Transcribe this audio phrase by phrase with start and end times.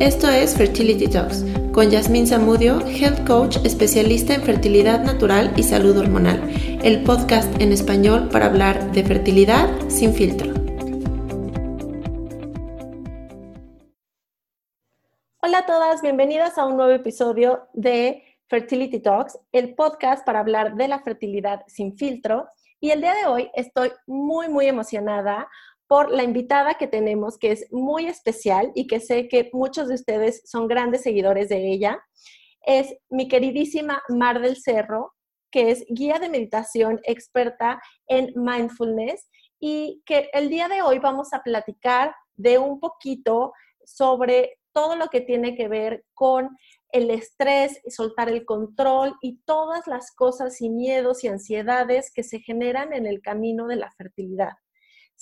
[0.00, 5.94] Esto es Fertility Talks con Yasmín Zamudio, Health Coach especialista en fertilidad natural y salud
[5.98, 6.40] hormonal,
[6.82, 10.54] el podcast en español para hablar de fertilidad sin filtro.
[15.42, 20.76] Hola a todas, bienvenidas a un nuevo episodio de Fertility Talks, el podcast para hablar
[20.76, 22.48] de la fertilidad sin filtro.
[22.80, 25.46] Y el día de hoy estoy muy, muy emocionada
[25.90, 29.96] por la invitada que tenemos, que es muy especial y que sé que muchos de
[29.96, 32.00] ustedes son grandes seguidores de ella.
[32.64, 35.14] Es mi queridísima Mar del Cerro,
[35.50, 41.32] que es guía de meditación experta en mindfulness y que el día de hoy vamos
[41.32, 43.52] a platicar de un poquito
[43.84, 46.56] sobre todo lo que tiene que ver con
[46.92, 52.38] el estrés, soltar el control y todas las cosas y miedos y ansiedades que se
[52.38, 54.52] generan en el camino de la fertilidad.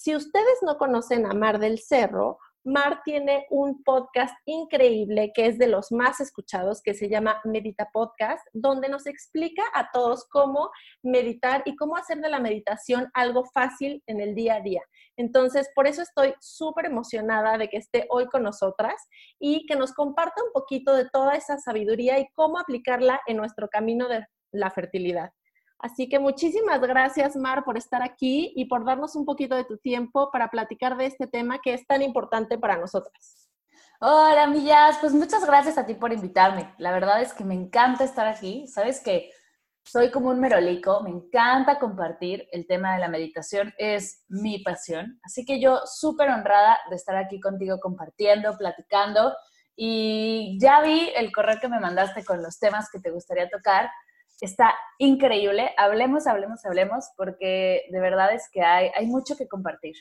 [0.01, 5.59] Si ustedes no conocen a Mar del Cerro, Mar tiene un podcast increíble que es
[5.59, 10.71] de los más escuchados, que se llama Medita Podcast, donde nos explica a todos cómo
[11.03, 14.83] meditar y cómo hacer de la meditación algo fácil en el día a día.
[15.17, 18.95] Entonces, por eso estoy súper emocionada de que esté hoy con nosotras
[19.41, 23.67] y que nos comparta un poquito de toda esa sabiduría y cómo aplicarla en nuestro
[23.67, 25.33] camino de la fertilidad.
[25.79, 29.79] Así que muchísimas gracias, Mar, por estar aquí y por darnos un poquito de tu
[29.79, 33.49] tiempo para platicar de este tema que es tan importante para nosotras.
[34.01, 34.99] Hola, Millas.
[35.01, 36.75] Pues muchas gracias a ti por invitarme.
[36.79, 38.67] La verdad es que me encanta estar aquí.
[38.67, 39.31] Sabes que
[39.85, 42.49] soy como un merolico, me encanta compartir.
[42.53, 45.19] El tema de la meditación es mi pasión.
[45.23, 49.35] Así que yo súper honrada de estar aquí contigo compartiendo, platicando.
[49.77, 53.89] Y ya vi el correo que me mandaste con los temas que te gustaría tocar
[54.47, 55.73] está increíble.
[55.77, 59.95] Hablemos, hablemos, hablemos, porque de verdad es que hay, hay mucho que compartir.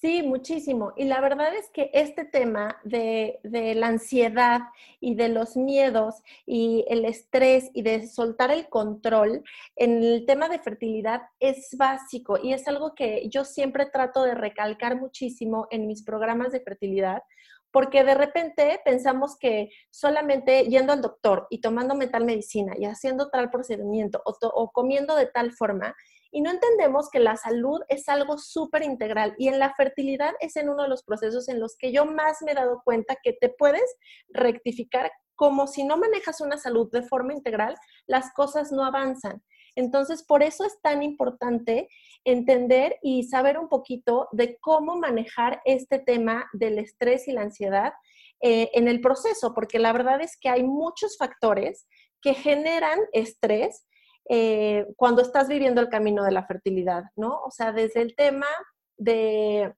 [0.00, 0.92] Sí, muchísimo.
[0.96, 4.60] Y la verdad es que este tema de, de, la ansiedad
[5.00, 9.42] y de los miedos y el estrés y de soltar el control
[9.74, 14.36] en el tema de fertilidad es básico y es algo que yo siempre trato de
[14.36, 17.24] recalcar muchísimo en mis programas de fertilidad,
[17.70, 23.28] porque de repente pensamos que solamente yendo al doctor y tomando tal medicina y haciendo
[23.30, 25.94] tal procedimiento o, comiendo de tal forma,
[26.30, 30.56] y no entendemos que la salud es algo súper integral y en la fertilidad es
[30.56, 33.32] en uno de los procesos en los que yo más me he dado cuenta que
[33.32, 33.96] te puedes
[34.28, 37.76] rectificar como si no manejas una salud de forma integral,
[38.06, 39.42] las cosas no avanzan.
[39.78, 41.88] Entonces, por eso es tan importante
[42.24, 47.92] entender y saber un poquito de cómo manejar este tema del estrés y la ansiedad
[48.40, 51.86] eh, en el proceso, porque la verdad es que hay muchos factores
[52.20, 53.86] que generan estrés
[54.28, 57.40] eh, cuando estás viviendo el camino de la fertilidad, ¿no?
[57.44, 58.48] O sea, desde el tema
[58.96, 59.72] de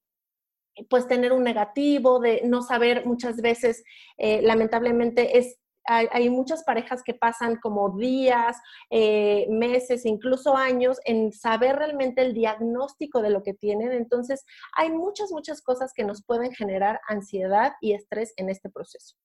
[0.88, 3.84] pues tener un negativo, de no saber muchas veces,
[4.16, 5.58] eh, lamentablemente es
[5.90, 8.56] hay, muchas parejas que pasan como días,
[8.90, 13.92] eh, meses, incluso años en saber realmente el diagnóstico de lo que tienen.
[13.92, 14.44] Entonces,
[14.76, 19.16] hay muchas, muchas cosas que nos pueden generar ansiedad y estrés en este proceso.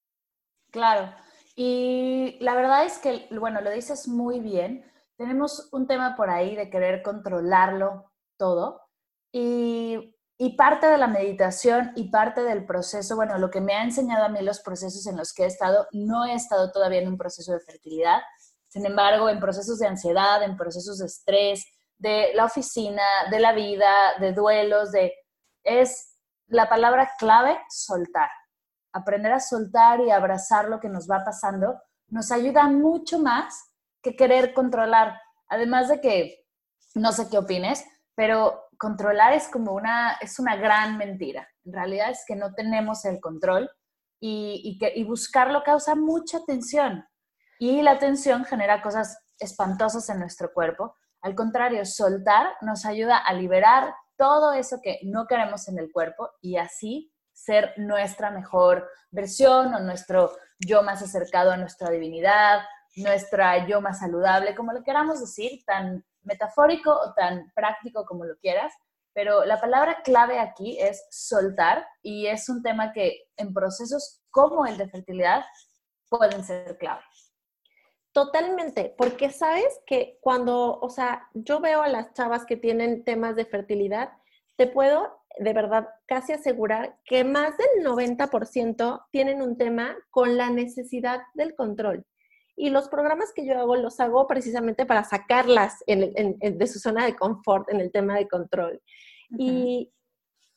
[0.71, 1.13] Claro.
[1.55, 4.91] Y la verdad es que, bueno, lo dices muy bien.
[5.17, 8.81] Tenemos un tema por ahí de querer controlarlo todo.
[9.31, 13.83] Y y parte de la meditación y parte del proceso, bueno, lo que me ha
[13.83, 17.07] enseñado a mí los procesos en los que he estado, no he estado todavía en
[17.07, 18.21] un proceso de fertilidad,
[18.67, 21.65] sin embargo, en procesos de ansiedad, en procesos de estrés,
[21.97, 25.13] de la oficina, de la vida, de duelos, de...
[25.63, 28.29] Es la palabra clave, soltar.
[28.91, 33.71] Aprender a soltar y abrazar lo que nos va pasando nos ayuda mucho más
[34.01, 35.19] que querer controlar.
[35.47, 36.45] Además de que,
[36.93, 41.47] no sé qué opines, pero controlar es como una, es una gran mentira.
[41.63, 43.69] En realidad es que no tenemos el control
[44.19, 47.05] y, que, y buscarlo causa mucha tensión.
[47.59, 50.95] Y la tensión genera cosas espantosas en nuestro cuerpo.
[51.21, 56.29] Al contrario, soltar nos ayuda a liberar todo eso que no queremos en el cuerpo
[56.41, 62.61] y así ser nuestra mejor versión o nuestro yo más acercado a nuestra divinidad,
[62.95, 68.37] nuestra yo más saludable, como lo queramos decir, tan metafórico o tan práctico como lo
[68.37, 68.73] quieras,
[69.13, 74.65] pero la palabra clave aquí es soltar y es un tema que en procesos como
[74.65, 75.45] el de fertilidad
[76.09, 77.01] pueden ser clave.
[78.11, 83.35] Totalmente, porque sabes que cuando, o sea, yo veo a las chavas que tienen temas
[83.35, 84.11] de fertilidad,
[84.55, 90.49] te puedo de verdad casi asegurar que más del 90% tienen un tema con la
[90.49, 92.05] necesidad del control.
[92.55, 97.15] Y los programas que yo hago los hago precisamente para sacarlas de su zona de
[97.15, 98.81] confort en el tema de control.
[99.37, 99.91] Y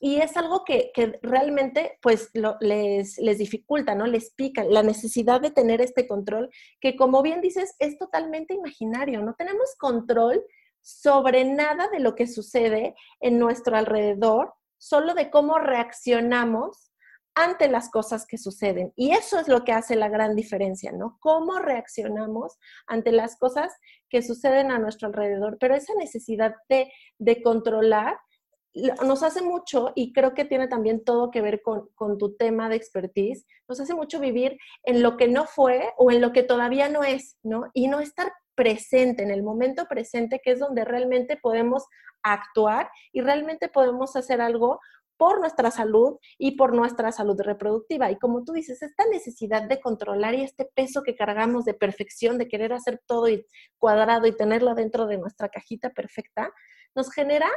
[0.00, 0.92] y es algo que,
[1.22, 2.30] realmente pues
[2.60, 4.06] les, les dificulta, ¿no?
[4.06, 6.50] Les pica la necesidad de tener este control,
[6.80, 10.44] que como bien dices, es totalmente imaginario, no tenemos control
[10.80, 16.87] sobre nada de lo que sucede en nuestro alrededor, solo de cómo reaccionamos
[17.42, 18.92] ante las cosas que suceden.
[18.96, 21.18] Y eso es lo que hace la gran diferencia, ¿no?
[21.20, 23.72] Cómo reaccionamos ante las cosas
[24.08, 25.56] que suceden a nuestro alrededor.
[25.60, 28.18] Pero esa necesidad de, de controlar
[29.04, 32.76] nos hace mucho, y creo que tiene también todo que ver con, tu tema de
[32.76, 36.88] expertise, nos hace mucho vivir en lo que no fue o en lo que todavía
[36.88, 37.70] no es, ¿no?
[37.74, 41.86] Y no estar presente, en el momento presente, que es donde realmente podemos
[42.22, 44.80] actuar y realmente podemos hacer algo
[45.18, 48.10] por nuestra salud y por nuestra salud reproductiva.
[48.10, 52.38] Y como tú dices, esta necesidad de controlar y este peso que cargamos de perfección,
[52.38, 53.44] de querer hacer todo y
[53.76, 56.50] cuadrado y tenerlo dentro de nuestra cajita perfecta,
[56.94, 57.50] nos genera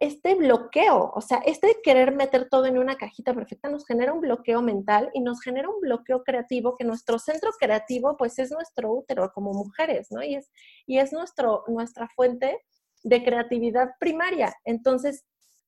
[0.00, 4.20] este bloqueo, o sea, este querer meter todo en una cajita perfecta nos genera un
[4.20, 8.92] bloqueo mental y nos genera un bloqueo creativo, que nuestro centro creativo pues es nuestro
[8.92, 10.22] útero como mujeres, ¿no?
[10.22, 10.50] Y es,
[10.86, 12.60] y es nuestro, nuestra fuente
[13.04, 14.52] de creatividad primaria.
[14.64, 15.24] Entonces,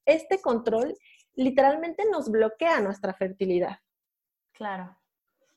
[0.07, 0.97] este control
[1.37, 3.79] literalmente nos bloquea nuestra fertilidad.
[4.53, 4.97] Claro,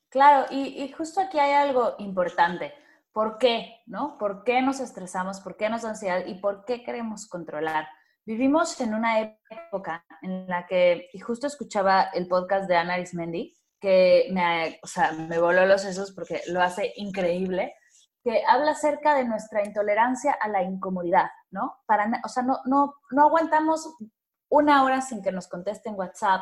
[0.09, 2.73] claro, y, y justo aquí hay algo importante.
[3.11, 3.81] ¿Por qué?
[3.87, 4.17] ¿No?
[4.17, 5.41] ¿Por qué nos estresamos?
[5.41, 6.25] ¿Por qué nos da ansiedad?
[6.25, 7.87] ¿Y por qué queremos controlar?
[8.25, 13.55] Vivimos en una época en la que, y justo escuchaba el podcast de Ana Arismendi,
[13.81, 17.73] que me, o sea, me voló los sesos porque lo hace increíble,
[18.23, 21.77] que habla acerca de nuestra intolerancia a la incomodidad, ¿no?
[21.87, 23.95] Para, o sea, no, no, no aguantamos
[24.49, 26.41] una hora sin que nos contesten WhatsApp,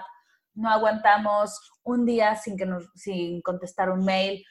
[0.53, 4.43] no aguantamos un día sin, que nos, sin contestar un mail,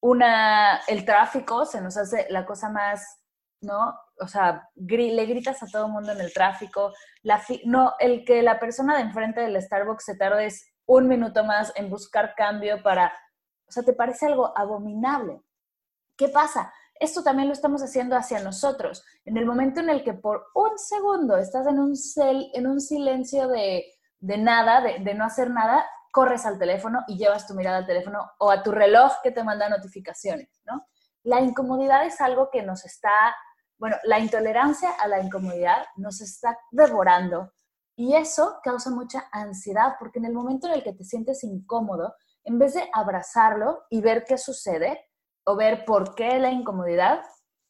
[0.00, 3.24] una, el tráfico se nos hace la cosa más
[3.64, 3.98] ¿no?
[4.20, 6.92] O sea, le gritas a todo el mundo en el tráfico.
[7.22, 10.48] La no, el que la persona de enfrente del Starbucks se tarde
[10.86, 13.12] un minuto más en buscar cambio para,
[13.66, 15.42] o sea, ¿te parece algo abominable?
[16.16, 16.72] ¿Qué pasa?
[17.04, 19.04] Esto también lo estamos haciendo hacia nosotros.
[19.26, 22.80] En el momento en el que por un segundo estás en un, cel, en un
[22.80, 23.84] silencio de,
[24.20, 28.30] nada, de, de no hacer nada, corres al teléfono y llevas tu mirada al teléfono
[28.38, 30.86] o a tu reloj que te manda notificaciones, ¿no?
[31.24, 33.10] La incomodidad es algo que nos está
[33.76, 37.52] bueno, la intolerancia a la incomodidad nos está devorando
[37.96, 42.14] y eso causa mucha ansiedad porque en el momento en el que te sientes incómodo,
[42.44, 45.04] en vez de abrazarlo y ver qué sucede
[45.44, 47.22] o ver por qué la incomodidad,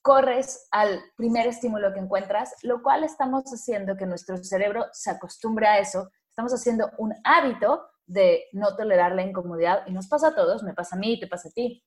[0.03, 5.67] corres al primer estímulo que encuentras, lo cual estamos haciendo que nuestro cerebro se acostumbre
[5.67, 10.35] a eso, estamos haciendo un hábito de no tolerar la incomodidad y nos pasa a
[10.35, 11.83] todos, me pasa a mí, te pasa a ti,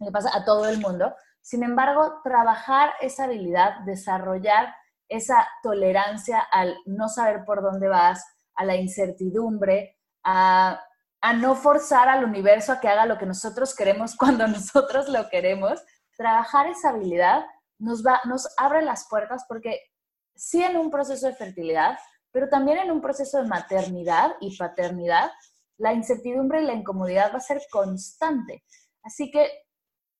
[0.00, 4.74] me pasa a todo el mundo, sin embargo, trabajar esa habilidad, desarrollar
[5.08, 10.80] esa tolerancia al no saber por dónde vas, a la incertidumbre, a,
[11.34, 15.80] no forzar al universo a que haga lo que nosotros queremos cuando nosotros lo queremos,
[16.16, 17.44] trabajar esa habilidad
[17.78, 19.80] nos, va, nos abre las puertas porque
[20.34, 21.98] sí en un proceso de fertilidad,
[22.32, 25.30] pero también en un proceso de maternidad y paternidad,
[25.78, 28.62] la incertidumbre y la incomodidad va a ser constante.
[29.02, 29.50] Así que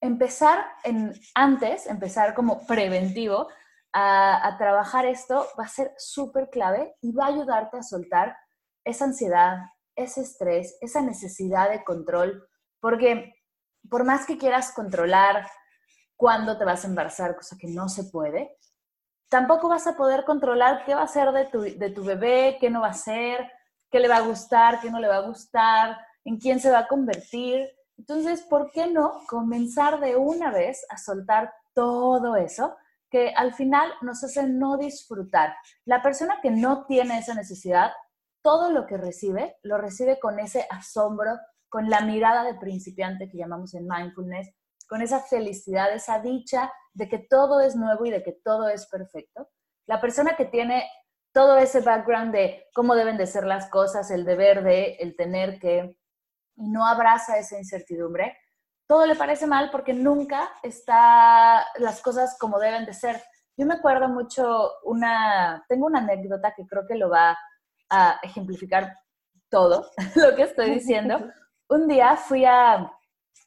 [0.00, 3.49] empezar en, antes, empezar como preventivo
[3.93, 8.37] a, trabajar esto va a ser súper clave y va a ayudarte a soltar
[8.85, 9.58] esa ansiedad,
[10.00, 12.49] ese estrés, esa necesidad de control,
[12.80, 13.35] porque
[13.88, 15.47] por más que quieras controlar
[16.16, 18.57] cuándo te vas a embarazar, cosa que no se puede,
[19.28, 22.69] tampoco vas a poder controlar qué va a ser de tu, de tu bebé, qué
[22.69, 23.50] no va a ser,
[23.90, 26.80] qué le va a gustar, qué no le va a gustar, en quién se va
[26.80, 27.69] a convertir.
[27.97, 32.76] Entonces, ¿por qué no comenzar de una vez a soltar todo eso
[33.11, 35.54] que al final nos hace no disfrutar?
[35.85, 37.92] La persona que no tiene esa necesidad,
[38.42, 43.38] todo lo que recibe, lo recibe con ese asombro, con la mirada de principiante que
[43.38, 44.50] llamamos en mindfulness,
[44.88, 48.87] con esa felicidad, esa dicha de que todo es nuevo y de que todo es
[48.87, 49.49] perfecto.
[49.87, 50.85] La persona que tiene
[51.32, 55.61] todo ese background de cómo deben de ser las cosas, el deber de, el tener
[55.61, 55.97] que,
[56.56, 58.37] y no abraza esa incertidumbre,
[58.88, 63.23] todo le parece mal porque nunca está las cosas como deben de ser.
[63.56, 67.38] Yo me acuerdo mucho una, tengo una anécdota que creo que lo va
[67.90, 68.97] a ejemplificar
[69.49, 71.20] todo lo que estoy diciendo.
[71.68, 72.90] Un día fui a,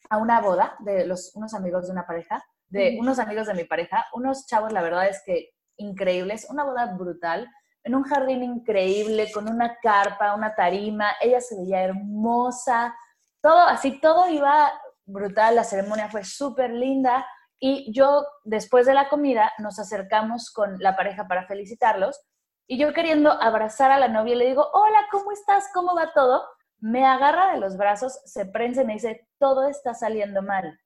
[0.09, 3.65] a una boda de los, unos amigos de una pareja, de unos amigos de mi
[3.65, 7.50] pareja, unos chavos, la verdad es que increíbles, una boda brutal,
[7.83, 12.95] en un jardín increíble, con una carpa, una tarima, ella se veía hermosa,
[13.41, 14.71] todo, así todo iba
[15.05, 17.25] brutal, la ceremonia fue súper linda.
[17.59, 22.19] Y yo después de la comida nos acercamos con la pareja para felicitarlos
[22.67, 25.70] Y yo queriendo abrazar a la novia, le digo, hola, ¿cómo estás?
[25.74, 26.43] ¿Cómo va todo?
[26.79, 30.79] Me agarra de los brazos, se prensa y me dice, todo está saliendo mal.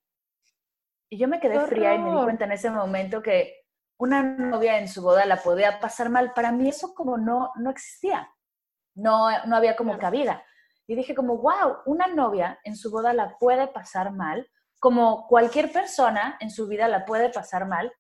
[1.10, 3.66] Y yo me quedé fría y me di cuenta en ese momento que
[3.98, 6.34] una novia en su boda la podía pasar mal.
[6.34, 8.30] Para mí eso como no, no existía.
[8.96, 10.44] No, no había como cabida.
[10.88, 15.72] Y dije como, wow, una novia en su boda la puede pasar mal, como cualquier
[15.72, 17.92] persona en su vida la puede pasar mal,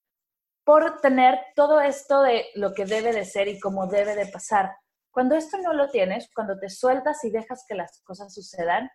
[0.68, 4.76] por tener todo esto de lo que debe de ser y cómo debe de pasar.
[5.10, 8.90] Cuando esto no lo tienes, cuando te sueltas y dejas que las cosas sucedan,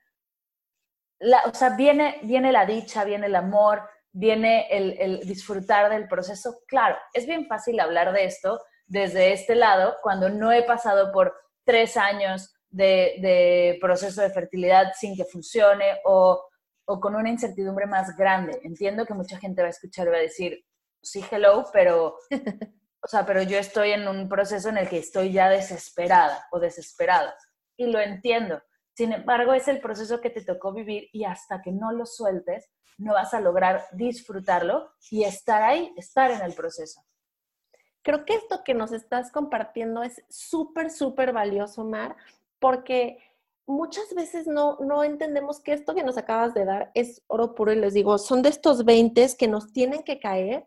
[1.18, 6.58] la, o sea, viene, viene la dicha, viene el amor, viene el, disfrutar del proceso.
[6.66, 11.34] Claro, es bien fácil hablar de esto desde este lado cuando no he pasado por
[11.64, 16.44] tres años de, proceso de fertilidad sin que funcione o,
[16.84, 18.60] o, con una incertidumbre más grande.
[18.62, 20.62] Entiendo que mucha gente va a escuchar y va a decir,
[21.02, 22.16] sí, hello, pero,
[23.02, 26.60] o sea, pero yo estoy en un proceso en el que estoy ya desesperada o
[26.60, 27.34] desesperada.
[27.76, 28.62] Y lo entiendo.
[28.94, 32.70] Sin embargo, es el proceso que te tocó vivir y hasta que no lo sueltes,
[32.98, 37.02] no vas a lograr disfrutarlo y estar ahí, estar en el proceso.
[38.02, 42.16] Creo que esto que nos estás compartiendo es súper, súper valioso, Mar,
[42.58, 43.18] porque
[43.66, 47.72] muchas veces no, no entendemos que esto que nos acabas de dar es oro puro
[47.72, 50.66] y les digo, son de estos 20 que nos tienen que caer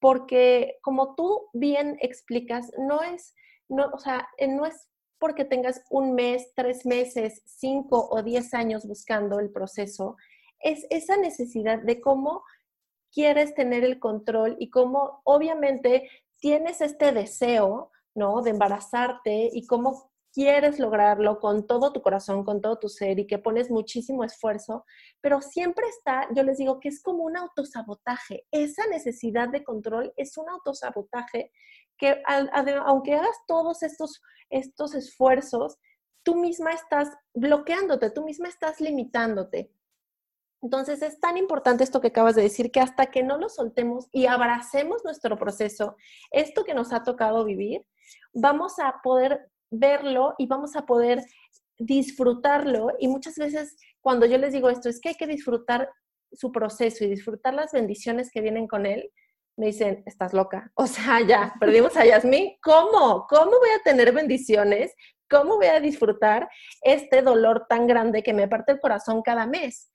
[0.00, 3.34] porque como tú bien explicas, no es,
[3.68, 4.88] no, o sea, no es
[5.18, 10.16] porque tengas un mes, tres meses, cinco o diez años buscando el proceso,
[10.60, 12.42] es esa necesidad de cómo
[13.12, 18.42] quieres tener el control y cómo obviamente tienes este deseo, ¿no?
[18.42, 23.26] De embarazarte y cómo quieres lograrlo con todo tu corazón, con todo tu ser y
[23.26, 24.84] que pones muchísimo esfuerzo,
[25.22, 28.44] pero siempre está, yo les digo que es como un autosabotaje.
[28.50, 31.52] Esa necesidad de control es un autosabotaje
[31.96, 35.78] que aunque hagas todos estos, estos esfuerzos,
[36.22, 39.72] tú misma estás bloqueándote, tú misma estás limitándote.
[40.60, 44.10] Entonces es tan importante esto que acabas de decir, que hasta que no lo soltemos
[44.12, 45.96] y abracemos nuestro proceso,
[46.30, 47.86] esto que nos ha tocado vivir,
[48.34, 51.22] vamos a poder verlo y vamos a poder
[51.78, 52.88] disfrutarlo.
[52.98, 55.90] Y muchas veces cuando yo les digo esto, es que hay que disfrutar
[56.32, 59.10] su proceso y disfrutar las bendiciones que vienen con él,
[59.56, 60.70] me dicen, estás loca.
[60.76, 62.56] O sea, ya, perdimos a Yasmín.
[62.62, 63.26] ¿Cómo?
[63.28, 64.94] ¿Cómo voy a tener bendiciones?
[65.28, 66.48] ¿Cómo voy a disfrutar
[66.82, 69.90] este dolor tan grande que me parte el corazón cada mes?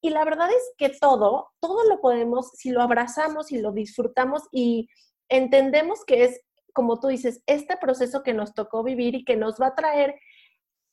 [0.00, 4.42] Y la verdad es que todo, todo lo podemos, si lo abrazamos y lo disfrutamos
[4.50, 4.88] y
[5.28, 6.40] entendemos que es,
[6.72, 10.14] como tú dices, este proceso que nos tocó vivir y que nos va a traer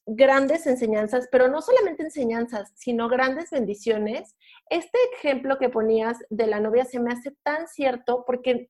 [0.06, 4.36] grandes enseñanzas, pero no solamente enseñanzas, sino grandes bendiciones.
[4.70, 8.70] Este ejemplo que ponías de la novia se me hace tan cierto porque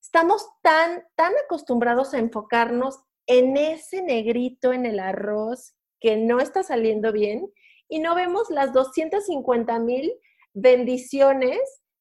[0.00, 6.62] estamos tan, tan acostumbrados a enfocarnos en ese negrito en el arroz que no está
[6.62, 7.50] saliendo bien
[7.88, 10.12] y no vemos las 250 mil
[10.52, 11.58] bendiciones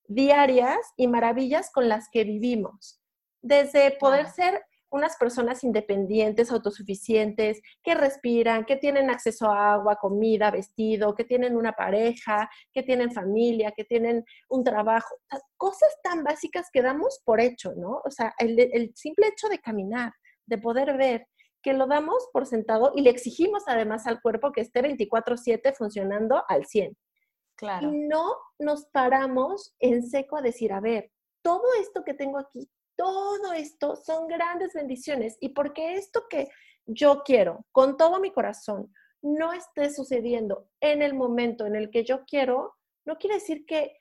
[0.08, 3.00] diarias y maravillas con las que vivimos.
[3.41, 10.50] Desde poder ser unas personas independientes, autosuficientes, que respiran, que tienen acceso a agua, comida,
[10.50, 15.15] vestido, que tienen una pareja, que tienen familia, que tienen un trabajo,
[15.58, 18.01] cosas tan básicas que damos por hecho, ¿no?
[18.06, 20.13] O sea, el, el simple hecho de caminar,
[20.46, 21.27] de poder ver,
[21.62, 26.44] que lo damos por sentado y le exigimos además al cuerpo que esté 24/7 funcionando
[26.48, 26.96] al 100.
[27.58, 27.91] Claro.
[27.91, 32.70] Y no nos paramos en seco a decir, a ver, todo esto que tengo aquí,
[32.97, 36.49] todo esto son grandes bendiciones y porque esto que
[36.85, 42.03] yo quiero con todo mi corazón no esté sucediendo en el momento en el que
[42.03, 42.75] yo quiero,
[43.05, 43.97] no quiere decir que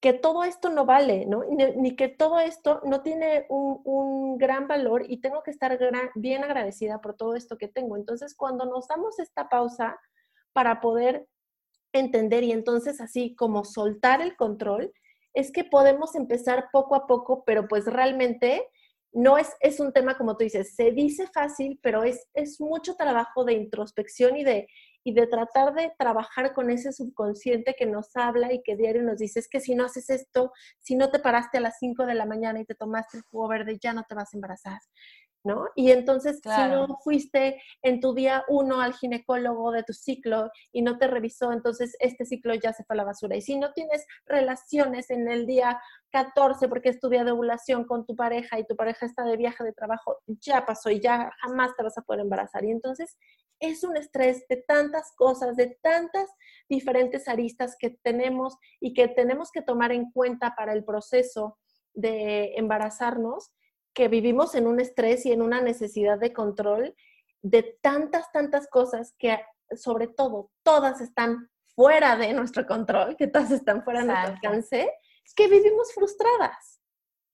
[0.00, 1.42] que todo esto no vale, ¿no?
[1.44, 5.78] Ni, que todo esto no tiene un, gran valor y tengo que estar
[6.14, 7.96] bien agradecida por todo esto que tengo.
[7.96, 9.98] Entonces, cuando nos damos esta pausa
[10.52, 11.26] para poder
[11.92, 14.92] entender y entonces así como soltar el control,
[15.36, 18.66] es que podemos empezar poco a poco, pero pues realmente
[19.12, 22.96] no es, es un tema como tú dices, se dice fácil, pero es, es mucho
[22.96, 24.66] trabajo de introspección y de,
[25.04, 29.18] y de tratar de trabajar con ese subconsciente que nos habla y que diario nos
[29.18, 32.14] dice, es que si no haces esto, si no te paraste a las 5 de
[32.14, 34.80] la mañana y te tomaste el jugo verde, ya no te vas a embarazar.
[35.46, 35.68] ¿No?
[35.76, 40.82] Y entonces, si no fuiste en tu día uno al ginecólogo de tu ciclo y
[40.82, 43.36] no te revisó, entonces este ciclo ya se fue a la basura.
[43.36, 47.84] Y si no tienes relaciones en el día 14 porque es tu día de ovulación
[47.84, 51.30] con tu pareja y tu pareja está de viaje de trabajo, ya pasó y ya
[51.40, 52.64] jamás te vas a poder embarazar.
[52.64, 53.16] Y entonces
[53.60, 56.28] es un estrés de tantas cosas, de tantas
[56.68, 61.56] diferentes aristas que tenemos y que tenemos que tomar en cuenta para el proceso
[61.94, 63.52] de embarazarnos
[63.96, 66.94] que vivimos en un estrés y en una necesidad de control
[67.40, 69.40] de tantas, tantas cosas que
[69.74, 74.92] sobre todo todas están fuera de nuestro control, que todas están fuera de nuestro alcance,
[75.34, 76.82] que vivimos frustradas.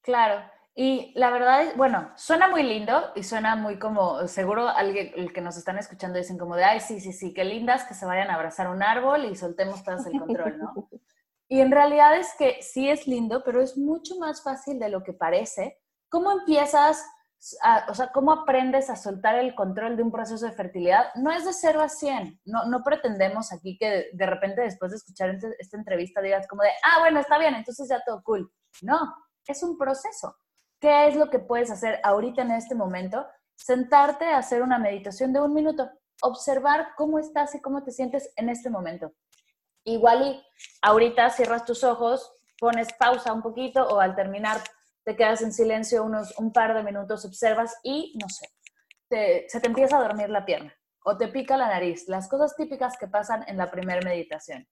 [0.03, 0.49] Claro.
[0.77, 5.33] Y la verdad, es, bueno, suena muy lindo y suena muy como, seguro alguien el
[5.33, 8.07] que nos están escuchando dicen como de, ay, sí, sí, sí, qué lindas que se
[8.07, 10.89] vayan a abrazar un árbol y soltemos todas el control, ¿no?
[11.49, 15.03] Y en realidad es que sí es lindo, pero es mucho más fácil de lo
[15.03, 15.82] que parece.
[16.13, 17.07] ¿Cómo empiezas,
[17.89, 21.07] o sea, cómo aprendes a soltar el control de un proceso de fertilidad?
[21.15, 22.43] No es de 0 a 100.
[22.45, 26.69] No, no pretendemos aquí que de repente después de escuchar esta entrevista digas como de,
[26.85, 28.53] ah, bueno, está bien, entonces ya todo cool.
[28.83, 29.17] No,
[29.47, 30.37] es un proceso.
[30.79, 33.27] ¿Qué es lo que puedes hacer ahorita en este momento?
[33.55, 35.89] Sentarte a hacer una meditación de un minuto,
[36.21, 39.15] observar cómo estás y cómo te sientes en este momento.
[39.85, 40.47] Igual y
[40.83, 44.59] ahorita cierras tus ojos, pones pausa un poquito o al terminar
[45.05, 48.49] te quedas en silencio unos un par de minutos, observas y no sé,
[49.49, 52.97] se te empieza a dormir la pierna o te pica la nariz, las cosas típicas
[52.97, 54.69] que pasan en la primera meditación.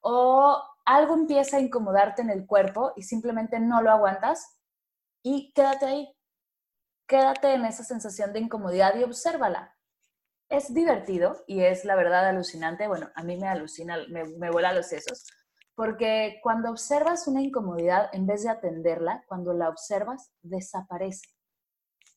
[0.00, 4.58] O algo empieza a incomodarte en el cuerpo y simplemente no lo aguantas
[5.22, 6.14] y quédate ahí.
[7.06, 9.78] Quédate en esa sensación de incomodidad y obsérvala
[10.48, 12.88] es divertido y es la verdad alucinante.
[12.88, 15.26] Bueno, a mí me alucina, me, me vuela los sesos,
[15.78, 21.28] porque cuando observas una incomodidad, en vez de atenderla, cuando la observas, desaparece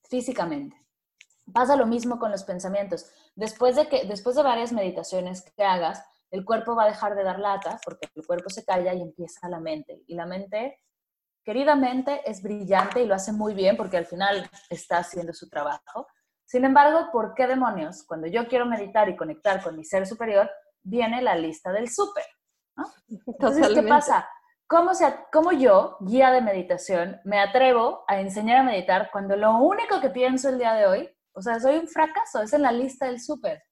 [0.09, 0.75] físicamente.
[1.53, 3.11] Pasa lo mismo con los pensamientos.
[3.35, 7.23] Después de, que, después de varias meditaciones que hagas, el cuerpo va a dejar de
[7.23, 10.01] dar lata porque el cuerpo se calla y empieza la mente.
[10.07, 10.79] Y la mente,
[11.45, 16.07] queridamente, es brillante y lo hace muy bien porque al final está haciendo su trabajo
[16.51, 18.03] sin embargo, ¿por qué demonios?
[18.03, 20.51] Cuando yo quiero meditar y conectar con mi ser superior,
[20.83, 22.25] viene la lista del súper.
[23.27, 24.27] Entonces, ¿qué pasa?
[24.67, 24.91] ¿Cómo,
[25.31, 30.09] ¿Cómo yo, guía de meditación, me atrevo a enseñar a meditar cuando lo único que
[30.09, 33.19] pienso el día de hoy, o sea, soy un fracaso, es en la lista del
[33.19, 33.63] súper?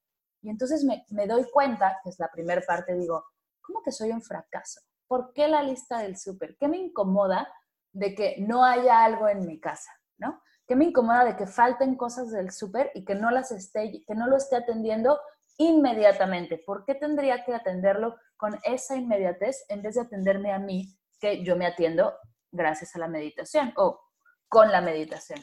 [0.41, 3.23] Y entonces me, me doy cuenta, que es la primera parte, digo,
[3.61, 4.81] ¿cómo que soy un fracaso?
[5.07, 6.57] ¿Por qué la lista del súper?
[6.57, 7.47] ¿Qué me incomoda
[7.93, 9.91] de que no haya algo en mi casa?
[10.19, 10.41] ¿no?
[10.67, 14.15] ¿Qué me incomoda de que falten cosas del súper y que no las esté, que
[14.15, 15.19] no lo esté atendiendo
[15.59, 16.57] inmediatamente?
[16.57, 21.43] ¿Por qué tendría que atenderlo con esa inmediatez en vez de atenderme a mí, que
[21.43, 22.13] yo me atiendo
[22.51, 23.99] gracias a la meditación o
[24.47, 25.39] con la meditación?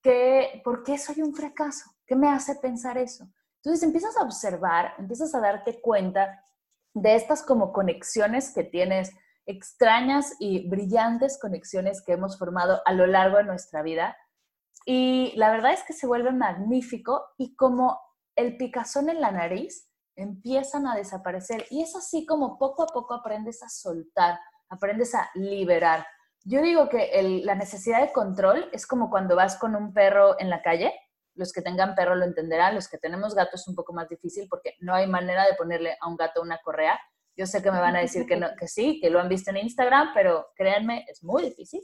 [0.00, 1.90] ¿Qué, ¿Por qué soy un fracaso?
[2.06, 3.28] ¿Qué me hace pensar eso?
[3.56, 6.44] Entonces empiezas a observar, empiezas a darte cuenta
[6.94, 9.12] de estas como conexiones que tienes,
[9.44, 14.16] extrañas y brillantes conexiones que hemos formado a lo largo de nuestra vida
[14.84, 18.00] y la verdad es que se vuelve magnífico y como
[18.36, 21.66] el picazón en la nariz empiezan a desaparecer.
[21.70, 26.06] Y es así como poco a poco aprendes a soltar, aprendes a liberar.
[26.44, 30.50] Yo digo que la necesidad de control es como cuando vas con un perro en
[30.50, 30.92] la calle.
[31.34, 34.48] Los que tengan perro lo entenderán, los que tenemos gatos es un poco más difícil
[34.50, 37.00] porque no hay manera de ponerle a un gato una correa.
[37.36, 39.58] Yo sé que me van a decir que, que sí, que lo han visto en
[39.58, 41.80] Instagram, pero créanme, es muy difícil.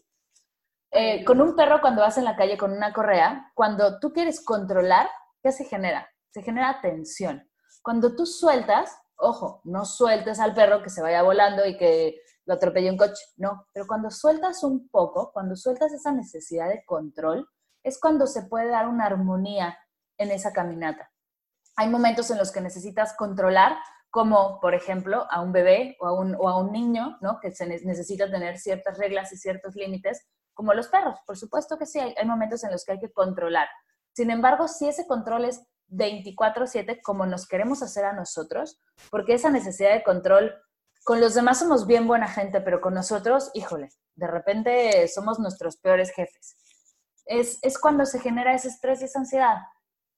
[0.91, 4.43] Eh, con un perro cuando vas en la calle con una correa, cuando tú quieres
[4.45, 5.09] controlar,
[5.43, 6.09] ¿qué se genera?
[6.33, 7.49] Se genera tensión.
[7.83, 12.55] Cuando tú sueltas, ojo, no sueltes al perro que se vaya volando y que lo
[12.55, 17.47] atropelle un coche, no, pero cuando sueltas un poco, cuando sueltas esa necesidad de control,
[17.83, 19.79] es cuando se puede dar una armonía
[20.17, 21.11] en esa caminata.
[21.77, 23.77] Hay momentos en los que necesitas controlar,
[24.11, 27.39] como por ejemplo a un bebé o a un, o a un niño, ¿no?
[27.41, 31.21] que se necesita tener ciertas reglas y ciertos límites, como los perros.
[31.25, 33.69] Por supuesto que sí, hay, momentos en los que hay que controlar.
[34.13, 39.51] Sin embargo, si ese control es 24/7 como nos queremos hacer a nosotros, porque esa
[39.51, 40.55] necesidad de control,
[41.05, 45.77] con los demás somos bien buena gente, pero con nosotros, híjole, de repente somos nuestros
[45.77, 46.57] peores jefes.
[47.27, 49.57] Es, es cuando se genera ese estrés y esa ansiedad.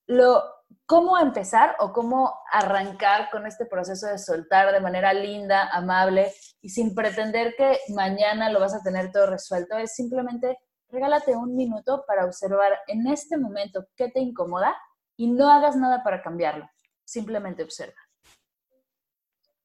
[0.07, 0.43] Lo,
[0.87, 6.69] ¿Cómo empezar o cómo arrancar con este proceso de soltar de manera linda, amable y
[6.69, 9.77] sin pretender que mañana lo vas a tener todo resuelto?
[9.77, 14.77] Es simplemente regálate un minuto para observar en este momento qué te incomoda
[15.21, 16.71] y no hagas nada para cambiarlo.
[17.05, 18.01] Simplemente observa.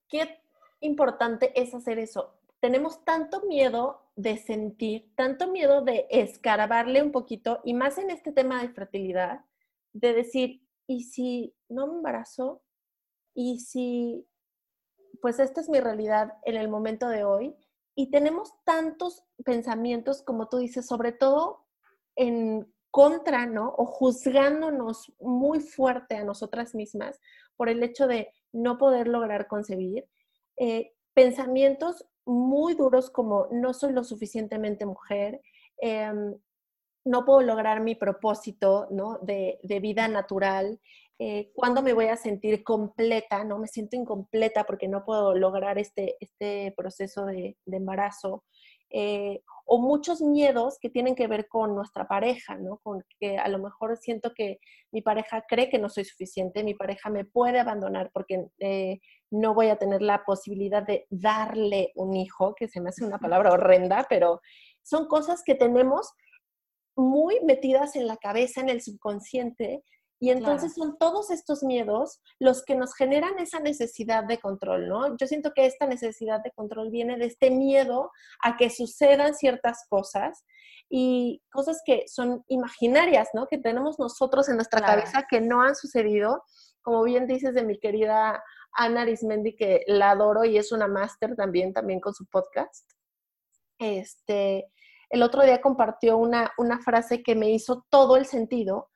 [0.10, 0.42] Qué
[0.82, 2.36] importante es hacer eso.
[2.60, 8.34] Tenemos tanto miedo de sentir, tanto miedo de escarabarle un poquito, y más en este
[8.34, 9.46] tema de fertilidad,
[9.94, 12.62] de decir, ¿y si no me embarazo?
[13.34, 14.28] ¿Y si,
[15.22, 17.56] pues esta es mi realidad en el momento de hoy?
[17.96, 21.66] Y tenemos tantos pensamientos, como tú dices, sobre todo
[22.18, 23.76] en contra, ¿no?
[23.78, 27.20] O juzgándonos muy fuerte a nosotras mismas
[27.58, 30.06] por el hecho de no poder lograr concebir.
[30.56, 35.42] Eh, pensamientos muy duros como no soy lo suficientemente mujer,
[35.80, 36.38] em,
[37.04, 39.20] no puedo lograr mi propósito ¿no?
[39.22, 40.80] de, vida natural,
[41.20, 43.60] eh, cuándo me voy a sentir completa, ¿no?
[43.60, 48.46] Me siento incompleta porque no puedo lograr este, este proceso de, embarazo.
[48.90, 52.78] Eh, o muchos miedos que tienen que ver con nuestra pareja, ¿no?
[52.84, 54.60] Con que a lo mejor siento que
[54.92, 59.00] mi pareja cree que no soy suficiente, mi pareja me puede abandonar porque eh,
[59.32, 63.18] no voy a tener la posibilidad de darle un hijo, que se me hace una
[63.18, 64.40] palabra horrenda, pero
[64.84, 66.14] son cosas que tenemos
[66.96, 69.84] muy metidas en la cabeza, en el subconsciente,
[70.20, 75.18] y entonces son todos estos miedos los que nos generan esa necesidad de control, ¿no?
[75.18, 79.86] Yo siento que esta necesidad de control viene de este miedo a que sucedan ciertas
[79.90, 80.46] cosas
[80.90, 83.48] y cosas que son imaginarias, ¿no?
[83.48, 86.44] Que tenemos nosotros en nuestra cabeza que no han sucedido.
[86.82, 91.36] Como bien dices de mi querida Ana Arismendi, que la adoro y es una máster
[91.36, 92.90] también, también con su podcast.
[93.80, 94.72] Este,
[95.10, 98.90] el otro día compartió una, una frase que me hizo todo el sentido,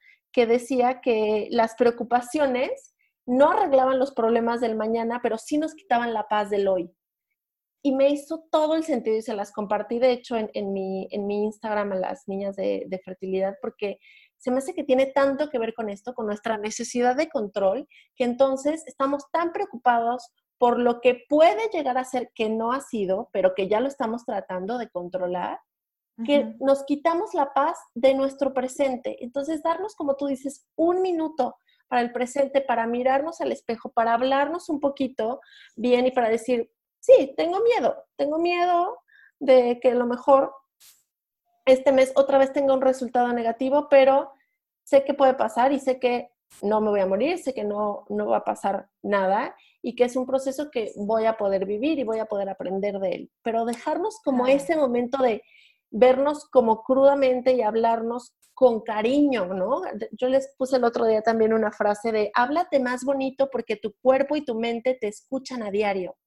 [0.46, 2.94] decía que las preocupaciones
[3.26, 6.92] no arreglaban los problemas del mañana, pero sí nos quitaban la paz del hoy.
[7.82, 11.28] Y me hizo todo el sentido y se las compartí, de hecho, en, mi, en
[11.28, 14.00] mi Instagram a las niñas de, de fertilidad, porque
[14.38, 17.88] se me hace que tiene tanto que ver con esto, con nuestra necesidad de control,
[18.16, 22.82] que entonces estamos tan preocupados por lo que puede llegar a ser que no ha
[22.82, 25.60] sido, pero que ya lo estamos tratando de controlar,
[26.26, 29.24] que nos quitamos la paz de nuestro presente.
[29.24, 31.56] Entonces, darnos, como tú dices, un minuto
[31.88, 35.42] para el presente, para mirarnos al espejo, para hablarnos un poquito
[35.76, 39.00] bien y para decir, sí, tengo miedo, tengo miedo
[39.40, 40.54] de que a lo mejor
[41.66, 44.32] este mes otra vez tenga un resultado negativo, pero
[44.84, 48.06] sé que puede pasar y sé que no me voy a morir, sé que no,
[48.10, 52.00] no va a pasar nada y que es un proceso que voy a poder vivir
[52.00, 53.32] y voy a poder aprender de él.
[53.44, 55.44] Pero dejarnos como ese momento de
[55.92, 59.82] vernos como crudamente y hablarnos con cariño, ¿no?
[60.12, 63.94] Yo les puse el otro día también una frase de, háblate más bonito porque tu
[64.02, 66.18] cuerpo y tu mente te escuchan a diario.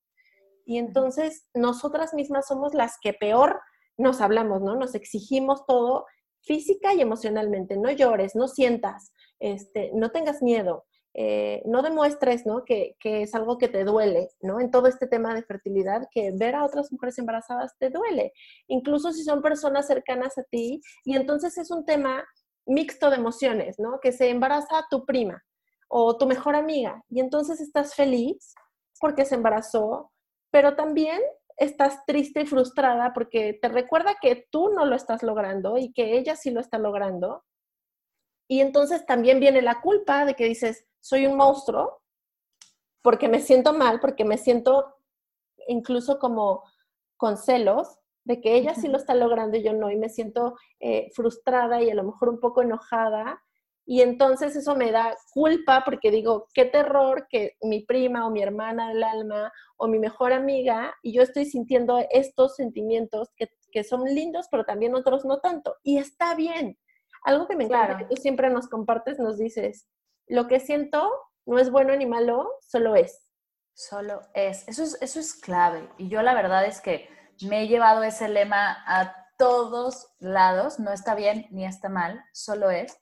[0.65, 3.61] Y entonces nosotras mismas somos las que peor
[3.99, 4.77] nos hablamos, ¿no?
[4.77, 6.07] Nos exigimos todo
[6.43, 7.77] física y emocionalmente.
[7.77, 10.87] No llores, no sientas, este, no tengas miedo.
[11.15, 12.65] Eh, no demuestres ¿no?
[12.65, 14.61] Que, es algo que te duele, ¿no?
[14.61, 18.33] En todo este tema de fertilidad, que ver a otras mujeres embarazadas te duele,
[18.69, 22.25] incluso si son personas cercanas a ti, y entonces es un tema
[22.65, 24.01] mixto de emociones, ¿no?
[24.01, 25.43] Que se embaraza tu prima
[25.89, 28.55] o tu mejor amiga, y entonces estás feliz
[29.01, 30.11] porque se embarazó,
[30.51, 31.21] pero también
[31.59, 36.17] estás triste y frustrada porque te recuerda que tú no lo estás logrando y que
[36.17, 37.45] ella sí lo está logrando.
[38.53, 42.03] Y entonces también viene la culpa de que dices, soy un monstruo
[43.01, 44.95] porque me siento mal, porque me siento
[45.69, 46.63] incluso como
[47.17, 50.59] con celos de que ella sí lo está logrando y yo no, y me siento
[50.81, 53.43] eh, frustrada y a lo mejor un poco enojada.
[53.87, 58.43] Y entonces eso me da culpa porque digo, qué terror que mi prima o mi
[58.43, 63.83] hermana del alma o mi mejor amiga y yo estoy sintiendo estos sentimientos que, que
[63.83, 65.77] son lindos, pero también otros no tanto.
[65.83, 66.77] Y está bien.
[67.25, 69.89] Algo que me encanta que tú siempre nos compartes, nos dices,
[70.27, 71.11] lo que siento
[71.47, 73.29] no es bueno ni malo, solo es.
[73.75, 74.67] Solo es.
[74.69, 75.89] Eso es, eso es clave.
[75.99, 77.09] Y yo la verdad es que
[77.43, 80.79] me he llevado ese lema a todos lados.
[80.79, 82.97] No está bien ni está mal, solo es.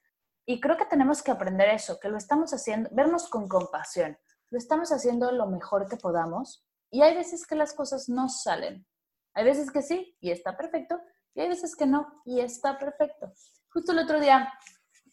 [0.46, 4.18] Y creo que tenemos que aprender eso, que lo estamos haciendo, vernos con compasión.
[4.50, 6.64] Lo estamos haciendo lo mejor que podamos.
[6.90, 8.86] Y hay veces que las cosas no salen.
[9.34, 11.00] Hay veces que sí, y está perfecto.
[11.34, 13.32] Y hay veces que no, y está perfecto.
[13.72, 14.52] Justo el otro día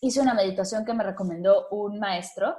[0.02, 2.56] hice una meditación que me recomendó un maestro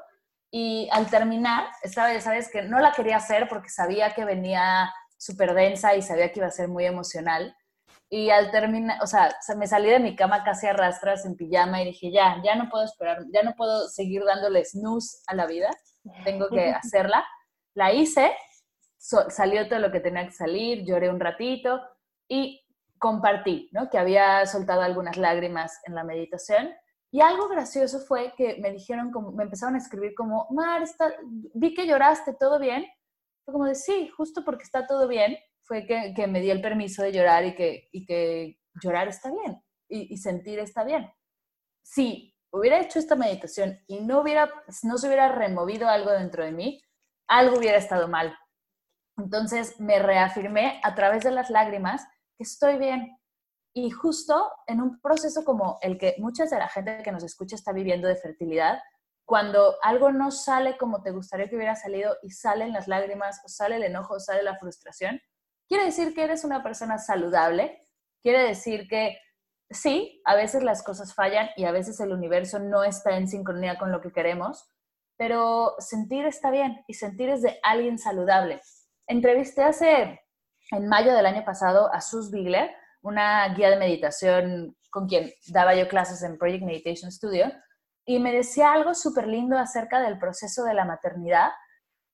[0.50, 5.54] y al terminar, vez, sabes que no la quería hacer porque sabía que venía súper
[5.54, 7.54] densa y sabía que iba a ser muy emocional.
[8.08, 11.82] Y al terminar, o sea, me salí de mi cama casi a rastras en pijama
[11.82, 15.46] y dije, ya, ya no puedo esperar, ya no puedo seguir dándole snooze a la
[15.46, 15.68] vida,
[16.24, 17.26] tengo que hacerla.
[17.74, 18.32] La hice,
[18.96, 21.80] salió todo lo que tenía que salir, lloré un ratito
[22.26, 22.64] y
[22.98, 23.88] compartí, ¿no?
[23.90, 26.70] Que había soltado algunas lágrimas en la meditación
[27.10, 31.14] y algo gracioso fue que me dijeron, como, me empezaron a escribir como, Mar, está,
[31.54, 32.86] vi que lloraste, ¿todo bien?
[33.46, 37.02] Como de, sí, justo porque está todo bien, fue que, que me di el permiso
[37.02, 41.10] de llorar y que, y que llorar está bien y, y, sentir está bien.
[41.82, 44.50] Si hubiera hecho esta meditación y no, hubiera,
[44.82, 46.82] no se hubiera removido algo dentro de mí,
[47.26, 48.36] algo hubiera estado mal.
[49.16, 52.06] Entonces me reafirmé a través de las lágrimas
[52.38, 53.18] que estoy bien,
[53.74, 57.54] y justo en un proceso como el que muchas de la gente que nos escucha
[57.54, 58.78] está viviendo de fertilidad,
[59.26, 63.48] cuando algo no sale como te gustaría que hubiera salido y salen las lágrimas, o
[63.48, 65.20] sale el enojo, o sale la frustración,
[65.68, 67.82] quiere decir que eres una persona saludable,
[68.22, 69.18] quiere decir que
[69.70, 73.78] sí, a veces las cosas fallan y a veces el universo no está en sincronía
[73.78, 74.72] con lo que queremos,
[75.18, 78.62] pero sentir está bien y sentir es de alguien saludable.
[79.06, 80.20] Entrevisté hace,
[80.70, 82.70] en mayo del año pasado, a Sus Bigler,
[83.02, 87.52] una guía de meditación con quien daba yo clases en Project Meditation Studio,
[88.04, 91.50] y me decía algo súper lindo acerca del proceso de la maternidad,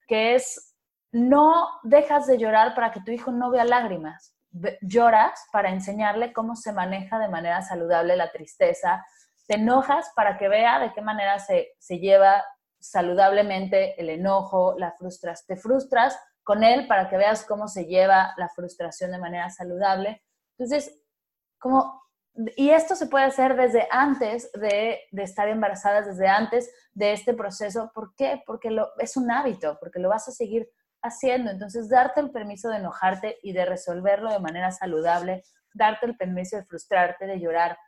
[0.08, 0.74] que es
[1.12, 4.34] no dejas de llorar para que tu hijo no vea lágrimas,
[4.82, 9.04] lloras para enseñarle cómo se maneja de manera saludable la tristeza,
[9.46, 12.44] te enojas para que vea de qué manera se, se lleva
[12.80, 18.34] saludablemente el enojo, la frustración, te frustras con él para que veas cómo se lleva
[18.36, 20.22] la frustración de manera saludable.
[20.56, 21.00] Entonces,
[21.58, 22.02] como,
[22.56, 27.90] y esto se puede hacer desde antes de, estar embarazadas, desde antes de este proceso.
[27.94, 28.42] ¿Por qué?
[28.46, 30.68] Porque lo, es un hábito, porque lo vas a seguir
[31.02, 31.50] haciendo.
[31.50, 36.56] Entonces, darte el permiso de enojarte y de resolverlo de manera saludable, darte el permiso
[36.56, 37.78] de frustrarte, de llorar,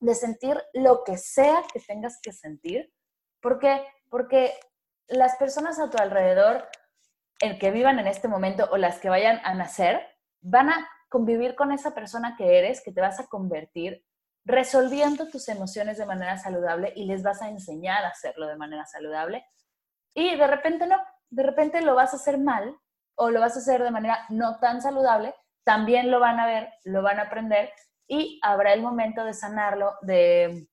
[0.00, 2.92] de sentir lo que sea que tengas que sentir.
[3.40, 3.84] ¿Por qué?
[4.08, 4.52] Porque
[5.08, 6.68] las personas a tu alrededor,
[7.40, 10.00] el que vivan en este momento o las que vayan a nacer,
[10.40, 14.04] van a convivir con esa persona que eres, que te vas a convertir,
[14.44, 18.86] resolviendo tus emociones de manera saludable y les vas a enseñar a hacerlo de manera
[18.86, 19.46] saludable.
[20.14, 20.96] Y de repente no,
[21.30, 22.76] de repente lo vas a hacer mal
[23.14, 26.72] o lo vas a hacer de manera no tan saludable, también lo van a ver,
[26.84, 27.72] lo van a aprender
[28.06, 30.68] y habrá el momento de sanarlo, de,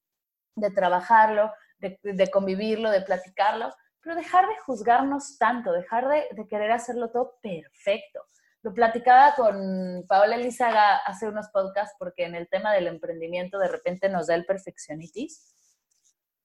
[0.55, 3.73] de trabajarlo, de, convivirlo, de platicarlo,
[4.05, 8.21] pero dejar de juzgarnos tanto, dejar de, querer hacerlo todo perfecto.
[8.61, 13.67] Lo platicaba con Paola Elizaga hace unos podcasts porque en el tema del emprendimiento de
[13.67, 15.51] repente nos da el perfeccionitis.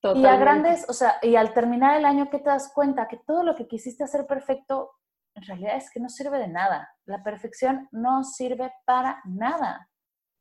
[0.03, 3.09] Y a grandes, o sea, y al terminar el año, ¿qué te das cuenta?
[3.09, 4.92] Que todo lo que quisiste hacer perfecto,
[5.35, 6.88] en realidad es que no sirve de nada.
[7.05, 9.87] La perfección no sirve para nada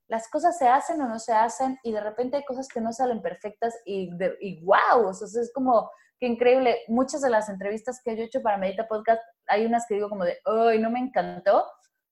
[0.08, 2.92] las cosas se hacen o no se hacen y de repente hay cosas que no
[2.92, 6.80] salen perfectas y, y wow, o sea, es como que increíble.
[6.88, 10.10] Muchas de las entrevistas que yo he hecho para Medita Podcast, hay unas que digo
[10.10, 11.66] como de, ¡ay, no me encantó!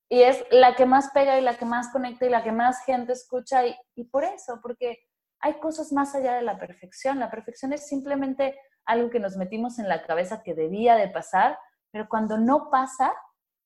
[0.10, 2.84] Y es la que más pega y la que más conecta y la que más
[2.86, 5.00] gente escucha y, y por eso, porque
[5.40, 7.20] hay cosas más allá de la perfección.
[7.20, 11.60] La perfección es simplemente algo que nos metimos en la cabeza que debía de pasar,
[11.92, 13.14] pero cuando no pasa,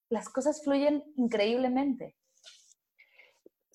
[0.10, 2.18] las cosas fluyen increíblemente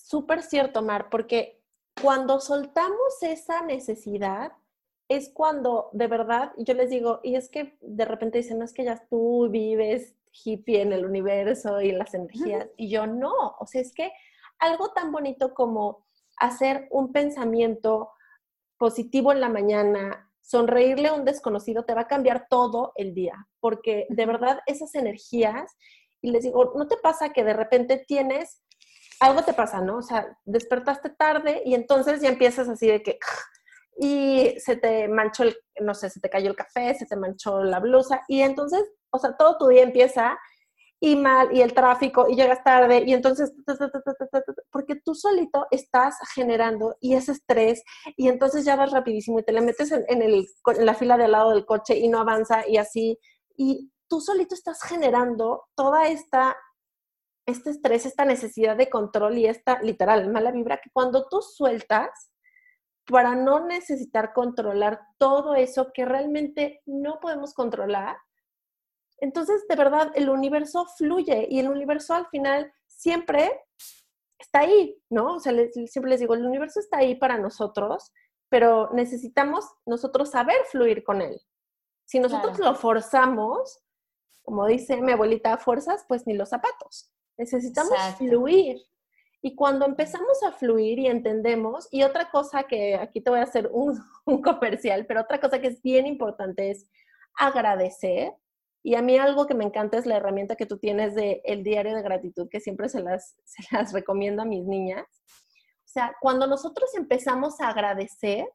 [0.06, 1.64] súper cierto, Mar, porque
[2.00, 4.52] cuando soltamos esa necesidad,
[5.08, 8.72] es cuando de verdad, yo les digo, y es que de repente dicen, no es
[8.72, 10.14] que ya tú vives
[10.44, 14.12] hippie en el universo y en las energías, y yo no, o sea, es que
[14.58, 16.06] algo tan bonito como
[16.38, 18.10] hacer un pensamiento
[18.76, 23.48] positivo en la mañana, sonreírle a un desconocido, te va a cambiar todo el día,
[23.60, 25.76] porque de verdad esas energías,
[26.20, 28.62] y les digo, ¿no te pasa que de repente tienes
[29.20, 29.98] algo te pasa, ¿no?
[29.98, 33.18] O sea, despertaste tarde y entonces ya empiezas así de que
[33.98, 37.62] y se te manchó el, no sé, se te cayó el café, se te manchó
[37.62, 40.38] la blusa y entonces, o sea, todo tu día empieza
[41.00, 43.52] y mal y el tráfico y llegas tarde y entonces,
[44.70, 47.82] porque tú solito estás generando y ese estrés
[48.16, 51.28] y entonces ya vas rapidísimo y te le metes en, el, en la fila de
[51.28, 53.18] lado del coche y no avanza y así
[53.56, 56.56] y tú solito estás generando toda esta
[57.46, 62.32] este estrés, esta necesidad de control y esta literal mala vibra que cuando tú sueltas,
[63.06, 68.16] para no necesitar controlar todo eso que realmente no podemos controlar,
[69.18, 73.64] entonces de verdad el universo fluye y el universo al final siempre
[74.38, 75.34] está ahí, ¿no?
[75.36, 75.52] O sea,
[75.86, 78.12] siempre les digo, el universo está ahí para nosotros,
[78.48, 81.40] pero necesitamos nosotros saber fluir con él.
[82.04, 83.80] Si nosotros lo forzamos,
[84.42, 87.10] como dice mi abuelita, fuerzas, pues ni los zapatos.
[87.36, 88.80] Necesitamos fluir.
[89.42, 93.44] Y cuando empezamos a fluir y entendemos, y otra cosa que aquí te voy a
[93.44, 96.86] hacer un, comercial, pero otra cosa que es bien importante es
[97.38, 98.32] agradecer.
[98.82, 101.64] Y a mí algo que me encanta es la herramienta que tú tienes de el
[101.64, 105.04] diario de gratitud, que siempre se las, se las recomiendo a mis niñas.
[105.06, 108.46] O sea, cuando nosotros empezamos a agradecer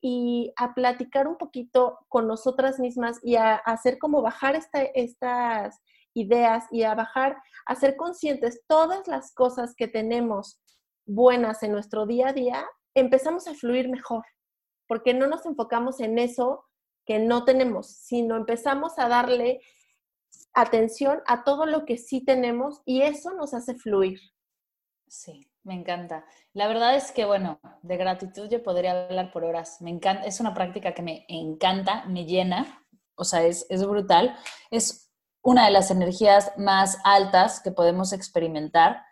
[0.00, 5.80] y a platicar un poquito con nosotras mismas y a, hacer como bajar esta, estas
[6.14, 10.60] ideas y a bajar, a ser conscientes todas las cosas que tenemos
[11.06, 14.24] buenas en nuestro día a día, empezamos a fluir mejor,
[14.86, 16.64] porque no nos enfocamos en eso
[17.06, 19.60] que no tenemos, sino empezamos a darle
[20.54, 24.20] atención a todo lo que sí tenemos y eso nos hace fluir.
[25.08, 26.24] Sí, me encanta.
[26.52, 29.80] La verdad es que, bueno, de gratitud yo podría hablar por horas.
[29.80, 32.84] Me encanta, es una práctica que me encanta, me llena,
[33.16, 34.36] o sea, es, es brutal.
[34.70, 35.09] Es
[35.42, 39.02] una de las energías más altas que podemos experimentar.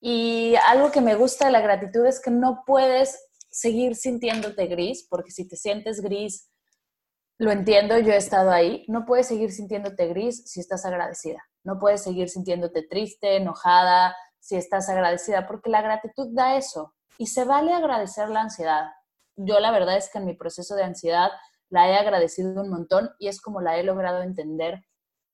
[0.00, 3.18] Y algo que me gusta de la gratitud es que no puedes
[3.50, 6.50] seguir sintiéndote gris, porque si te sientes gris,
[7.38, 11.42] lo entiendo, yo he estado ahí, no puedes seguir sintiéndote gris si estás agradecida.
[11.64, 16.94] No puedes seguir sintiéndote triste, enojada, si estás agradecida, porque la gratitud da eso.
[17.18, 18.90] Y se vale agradecer la ansiedad.
[19.36, 21.30] Yo la verdad es que en mi proceso de ansiedad
[21.68, 24.84] la he agradecido un montón y es como la he logrado entender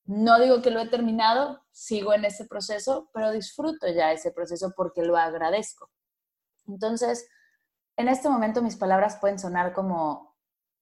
[0.04, 4.72] no digo que lo he terminado, sigo en ese proceso, pero disfruto ya ese proceso
[4.76, 5.90] porque lo agradezco.
[6.66, 7.28] Entonces,
[7.96, 10.36] en este momento mis palabras pueden sonar como,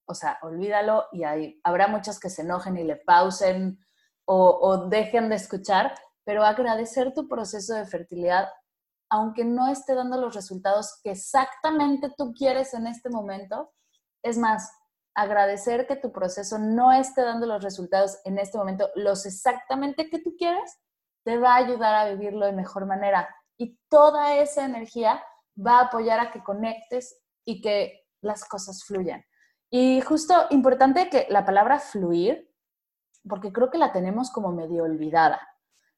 [0.07, 3.79] o sea, olvídalo y hay, habrá muchas que se enojen y le pausen
[4.25, 8.49] o, o dejen de escuchar, pero agradecer tu proceso de fertilidad,
[9.11, 13.73] aunque no esté dando los resultados que exactamente tú quieres en este momento,
[14.23, 14.71] es más,
[15.21, 20.19] agradecer que tu proceso no esté dando los resultados en este momento, los exactamente que
[20.19, 20.79] tú quieres,
[21.25, 23.29] te va a ayudar a vivirlo de mejor manera.
[23.59, 25.23] Y toda esa energía
[25.55, 29.23] va a apoyar a que conectes y que las cosas fluyan.
[29.71, 32.51] Y justo importante que la palabra fluir,
[33.29, 35.41] porque creo que la tenemos como medio olvidada.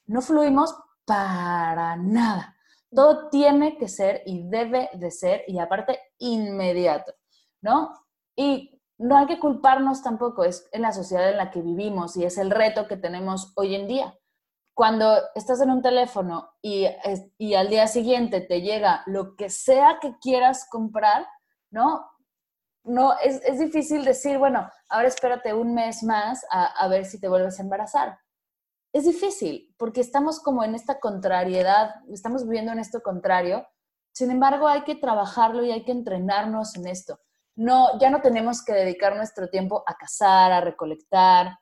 [0.07, 2.57] No fluimos para nada.
[2.91, 7.15] Todo tiene que ser y debe de ser, y aparte inmediato,
[7.63, 7.95] ¿no?
[8.37, 12.25] Y no hay que culparnos tampoco, es en la sociedad en la que vivimos y
[12.25, 14.17] es el reto que tenemos hoy en día.
[14.75, 16.87] Cuando estás en un teléfono y,
[17.37, 21.27] y al día siguiente te llega lo que sea que quieras comprar,
[21.71, 22.09] ¿no?
[22.85, 27.21] No, es, es difícil decir, bueno, ahora espérate un mes más a, a ver si
[27.21, 28.19] te vuelves a embarazar.
[28.93, 33.67] Es difícil porque estamos como en esta contrariedad, estamos viviendo en esto contrario.
[34.13, 37.19] Sin embargo, hay que trabajarlo y hay que entrenarnos en esto
[37.57, 41.59] no, ya no tenemos que dedicar nuestro tiempo a cazar, a recolectar,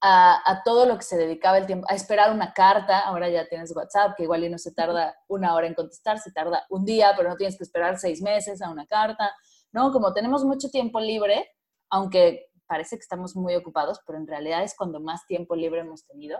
[0.00, 3.74] a, todo lo que se dedicaba el tiempo, a esperar una carta, ahora ya tienes
[3.74, 7.14] WhatsApp, que igual y no se tarda una hora en contestar, se tarda un día,
[7.16, 9.32] pero no tienes que esperar seis meses a una carta,
[9.72, 9.92] ¿no?
[9.92, 11.48] Como tenemos mucho tiempo libre,
[11.90, 16.04] aunque parece que estamos muy ocupados, pero en realidad es cuando más tiempo libre hemos
[16.06, 16.38] tenido,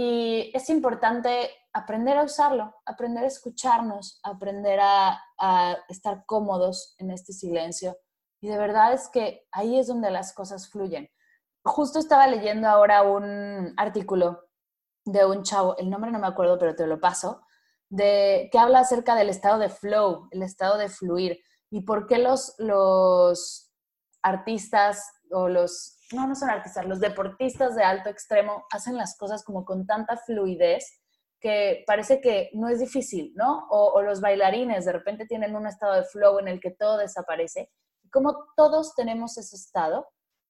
[0.00, 5.20] y es importante aprender a usarlo, aprender a escucharnos, aprender a,
[5.88, 7.98] estar cómodos en este silencio.
[8.40, 11.10] Y de verdad es que ahí es donde las cosas fluyen.
[11.64, 14.44] Justo estaba leyendo ahora un artículo
[15.04, 17.42] de un chavo, el nombre no me acuerdo, pero te lo paso,
[17.88, 22.18] de, que habla acerca del estado de flow, el estado de fluir, y por qué
[22.18, 23.72] los, los
[24.22, 29.44] artistas o los no, no son artistas, los deportistas de alto extremo hacen las cosas
[29.44, 31.00] como con tanta fluidez
[31.40, 33.68] que parece que no es difícil, ¿no?
[33.70, 37.70] O, los bailarines de repente tienen un estado de flow en el que todo desaparece.
[38.10, 40.08] como todos tenemos ese estado,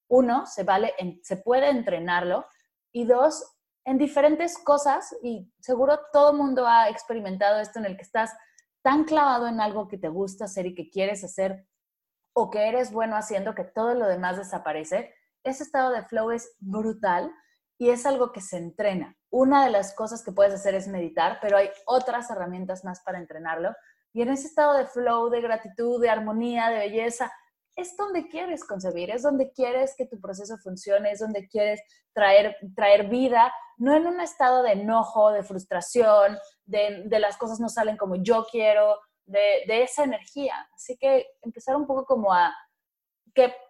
[0.08, 2.46] uno, se, vale, se puede entrenarlo
[2.92, 3.44] y dos,
[3.84, 8.32] en diferentes cosas, y seguro todo mundo ha experimentado esto en el que estás
[8.82, 11.66] tan clavado en algo que te gusta hacer y que quieres hacer
[12.32, 15.12] o que eres bueno haciendo que todo lo demás desaparece,
[15.48, 17.32] ese estado de flow es brutal
[17.78, 19.16] y es algo que se entrena.
[19.30, 23.18] Una de las cosas que puedes hacer es meditar, pero hay otras herramientas más para
[23.18, 23.74] entrenarlo.
[24.12, 27.30] Y en ese estado de flow, de gratitud, de armonía, de belleza,
[27.76, 31.80] es donde quieres concebir, es donde quieres que tu proceso funcione, es donde quieres
[32.12, 37.68] traer, traer vida, no en un estado de enojo, de frustración, de, las cosas no
[37.68, 40.68] salen como yo quiero, de, de esa energía.
[40.74, 42.52] Así que empezar un poco como a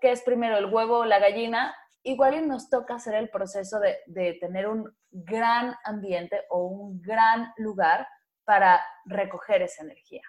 [0.00, 1.74] ¿qué, es primero, el huevo o la gallina?
[2.02, 7.02] Igual y nos toca hacer el proceso de, de tener un gran ambiente o un
[7.02, 8.06] gran lugar
[8.44, 10.22] para recoger esa energía.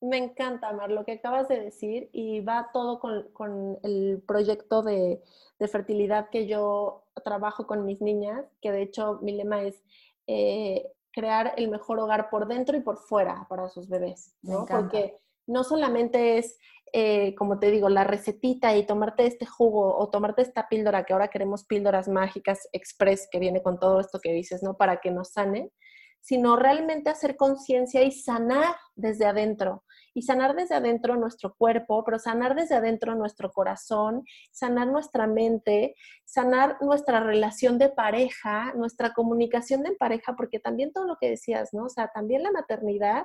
[0.00, 4.82] Me encanta, Mar, lo que acabas de decir y va todo con, con el proyecto
[4.82, 5.22] de,
[5.58, 9.82] de, fertilidad que yo trabajo con mis niñas, que de hecho mi lema es
[10.28, 14.66] eh, crear el mejor hogar por dentro y por fuera para sus bebés, ¿no?
[14.66, 16.58] Porque no solamente es
[16.92, 21.12] eh, como te digo, la recetita y tomarte este jugo o tomarte esta píldora, que
[21.12, 24.76] ahora queremos píldoras mágicas express, que viene con todo esto que dices, ¿no?
[24.76, 25.72] Para que nos sane,
[26.20, 29.84] sino realmente hacer conciencia y sanar desde adentro.
[30.14, 35.94] Y sanar desde adentro nuestro cuerpo, pero sanar desde adentro nuestro corazón, sanar nuestra mente,
[36.24, 41.72] sanar nuestra relación de pareja, nuestra comunicación de pareja, porque también todo lo que decías,
[41.72, 41.84] ¿no?
[41.84, 43.24] O sea, también la maternidad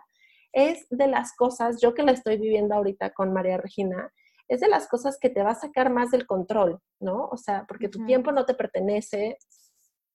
[0.54, 4.12] es de las cosas, yo que la estoy viviendo ahorita con María Regina,
[4.48, 7.28] es de las cosas que te va a sacar más del control, ¿no?
[7.32, 9.38] O sea, porque tu tiempo no te pertenece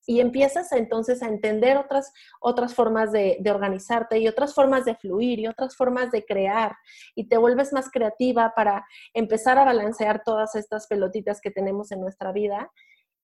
[0.07, 4.95] y empiezas entonces a entender otras, otras formas de, de, organizarte y otras formas de
[4.95, 6.76] fluir y otras formas de crear
[7.14, 12.01] y te vuelves más creativa para empezar a balancear todas estas pelotitas que tenemos en
[12.01, 12.70] nuestra vida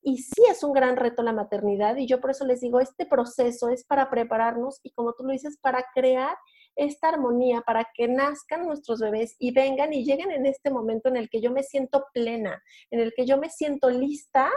[0.05, 3.07] y sí es un gran reto la maternidad y yo por eso les digo, este
[3.07, 6.37] proceso es para prepararnos y como tú lo dices, para crear
[6.77, 11.17] esta armonía, para que nazcan nuestros bebés y vengan y lleguen en este momento en
[11.17, 14.51] el que yo me siento plena, en el que yo me siento lista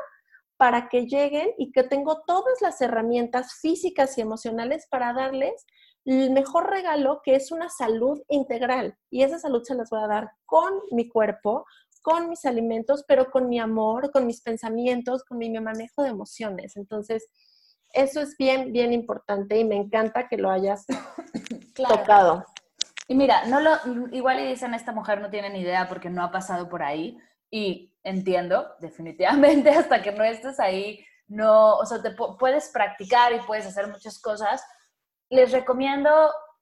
[0.58, 5.66] para que lleguen y que tengo todas las herramientas físicas y emocionales para darles
[6.06, 8.98] el mejor regalo que es una salud integral.
[9.12, 11.66] Y esa salud se las voy a dar con mi cuerpo,
[12.02, 16.78] con mis alimentos, pero con mi amor, con mis pensamientos, con mi manejo de emociones.
[16.78, 17.28] Entonces,
[17.94, 20.86] eso es bien, bien importante y me encanta que lo hayas
[21.84, 22.46] tocado.
[23.08, 23.78] Y mira, no lo,
[24.12, 27.18] igual y dicen, esta mujer no tiene ni idea porque no ha pasado por ahí.
[27.50, 33.40] Y entiendo, definitivamente, hasta que no estés ahí, no, o sea, te puedes practicar y
[33.40, 34.64] puedes hacer muchas cosas.
[35.30, 36.10] Les recomiendo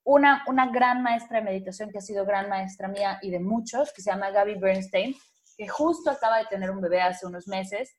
[0.04, 3.92] una, una gran maestra de meditación que ha sido gran maestra mía y de muchos,
[3.94, 5.16] que se llama Gaby Bernstein,
[5.58, 7.96] que justo acaba de tener un bebé hace unos meses,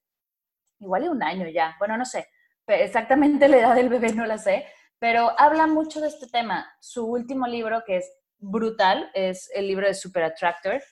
[0.78, 2.28] igual y un año ya, bueno, no sé,
[2.66, 4.66] exactamente la edad del bebé no la sé,
[4.98, 6.66] pero habla mucho de este tema.
[6.80, 10.82] Su último libro, que es brutal, es el libro de Super Attractor.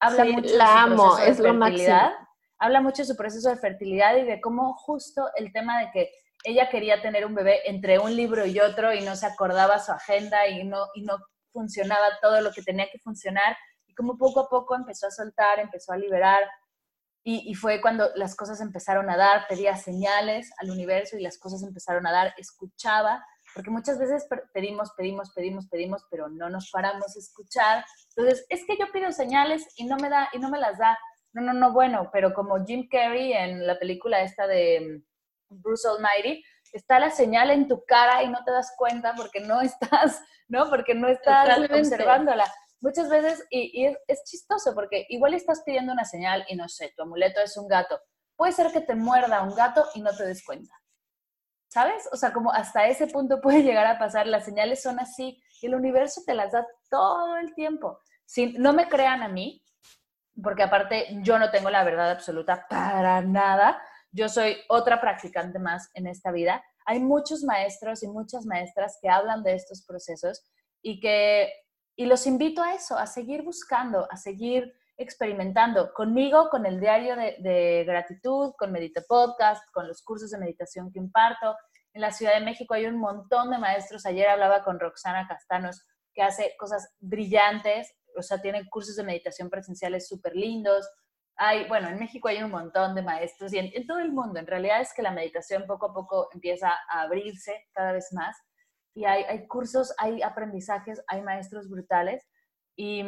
[0.00, 2.12] Habla mucho de su amo, es lo máximo.
[2.58, 6.10] Habla mucho de su proceso de fertilidad y de cómo justo el tema de que
[6.44, 9.92] ella quería tener un bebé entre un libro y otro y no se acordaba su
[9.92, 11.18] agenda y no, y no
[11.52, 13.56] funcionaba todo lo que tenía que funcionar
[13.86, 16.42] y cómo poco a poco empezó a soltar, empezó a liberar
[17.26, 21.38] y, y, fue cuando las cosas empezaron a dar, pedía señales al universo y las
[21.38, 26.70] cosas empezaron a dar, escuchaba, porque muchas veces pedimos, pedimos, pedimos, pedimos, pero no nos
[26.70, 27.84] paramos a escuchar.
[28.10, 30.98] Entonces, es que yo pido señales y no me da y no me las da.
[31.32, 35.02] No, no, no, bueno, pero como Jim Carrey en la película esta de
[35.50, 39.40] mm, Bruce Almighty, está la señal en tu cara y no te das cuenta porque
[39.40, 40.68] no estás, ¿no?
[40.68, 42.44] Porque no estás observándola
[42.80, 47.02] muchas veces, y, es, chistoso porque igual estás pidiendo una señal y no sé, tu
[47.02, 48.00] amuleto es un gato.
[48.36, 50.74] Puede ser que te muerda un gato y no te des cuenta.
[51.68, 52.08] ¿Sabes?
[52.12, 55.66] O sea, como hasta ese punto puede llegar a pasar, las señales son así y
[55.66, 58.00] el universo te las da todo el tiempo.
[58.24, 59.64] Si no me crean a mí,
[60.42, 65.90] porque aparte yo no tengo la verdad absoluta para nada, yo soy otra practicante más
[65.94, 66.64] en esta vida.
[66.86, 70.44] Hay muchos maestros y muchas maestras que hablan de estos procesos
[70.82, 71.52] y que
[71.96, 77.16] y los invito a eso, a seguir buscando, a seguir experimentando conmigo, con el diario
[77.16, 81.56] de, gratitud, con Medita Podcast, con los cursos de meditación que imparto.
[81.92, 84.06] En la Ciudad de México hay un montón de maestros.
[84.06, 89.50] Ayer hablaba con Roxana Castanos, que hace cosas brillantes, o sea, tiene cursos de meditación
[89.50, 90.88] presenciales súper lindos.
[91.36, 94.38] Hay, bueno, en México hay un montón de maestros y en, en todo el mundo.
[94.38, 98.36] En realidad es que la meditación poco a poco empieza a abrirse cada vez más
[98.94, 102.26] y hay, cursos, hay aprendizajes, hay maestros brutales.
[102.76, 103.02] Y,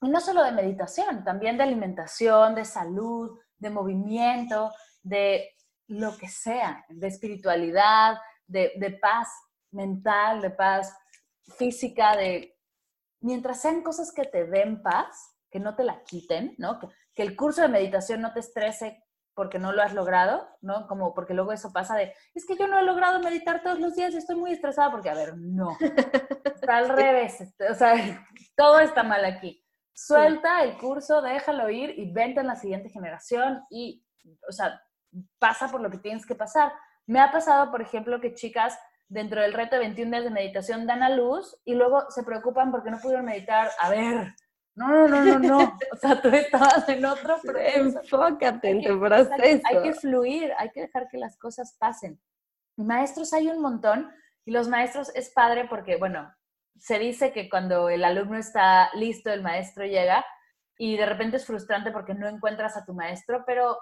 [0.00, 5.50] no solo de meditación, también de alimentación, de salud, de movimiento, de
[5.86, 9.28] lo que sea, de espiritualidad, de, paz
[9.70, 10.92] mental, de paz
[11.56, 12.58] física, de
[13.20, 16.80] mientras sean cosas que te den paz, que no te la quiten, ¿no?
[16.80, 16.88] Que,
[17.22, 19.01] el curso de meditación no te estrese
[19.34, 20.86] porque no lo has logrado, ¿no?
[20.86, 23.94] Como porque luego eso pasa de, es que yo no he logrado meditar todos los
[23.94, 25.76] días y estoy muy estresada porque, a ver, no,
[26.44, 27.94] está al revés, este, o sea,
[28.56, 29.64] todo está mal aquí.
[29.94, 34.04] Suelta el curso, déjalo ir y vente en la siguiente generación y,
[34.48, 34.82] o sea,
[35.38, 36.72] pasa por lo que tienes que pasar.
[37.06, 38.78] Me ha pasado, por ejemplo, que chicas
[39.08, 42.70] dentro del reto de 21 días de meditación dan a luz y luego se preocupan
[42.70, 43.70] porque no pudieron meditar.
[43.78, 44.34] A ver,
[44.74, 45.78] no, no, no, no, no.
[45.92, 48.00] O sea, tú estabas en otro proceso.
[48.00, 49.62] Enfócate en tu proceso.
[49.64, 52.20] Hay que fluir, hay que dejar que las cosas pasen.
[52.76, 54.10] Maestros hay un montón
[54.44, 56.32] y los maestros es padre porque, bueno,
[56.78, 60.24] se dice que cuando el alumno está listo, el maestro llega
[60.78, 63.78] y de repente es frustrante porque no encuentras a tu maestro, pero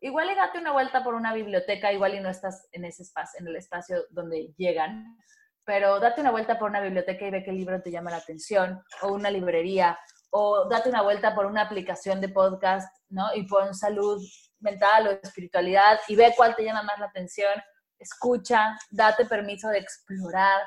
[0.00, 3.40] igual y date una vuelta por una biblioteca, igual y no estás en ese espacio,
[3.40, 5.16] en el espacio donde llegan,
[5.64, 8.82] pero date una vuelta por una biblioteca y ve qué libro te llama la atención,
[9.02, 9.98] o una librería,
[10.36, 13.32] o date una vuelta por una aplicación de podcast, ¿no?
[13.36, 14.20] Y pon salud
[14.58, 17.52] mental o espiritualidad y ve cuál te llama más la atención,
[18.00, 20.60] escucha, date permiso de explorar.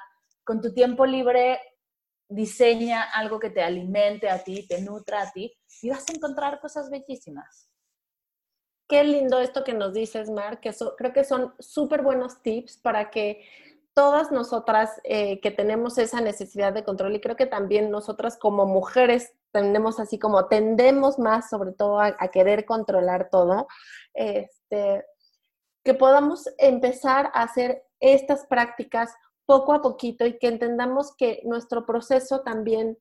[0.46, 1.60] Con tu tiempo libre,
[2.30, 6.62] diseña algo que te alimente a ti, te nutra a ti y vas a encontrar
[6.62, 7.70] cosas bellísimas.
[8.88, 13.10] Qué lindo esto que nos dices, Mar, que creo que son súper buenos tips para
[13.10, 13.46] que
[13.94, 18.66] todas nosotras eh, que tenemos esa necesidad de control y creo que también nosotras como
[18.66, 23.68] mujeres tenemos así como tendemos más sobre todo a, querer controlar todo,
[24.14, 25.06] este,
[25.84, 29.14] que podamos empezar a hacer estas prácticas
[29.46, 32.98] poco a poquito y que entendamos que nuestro proceso también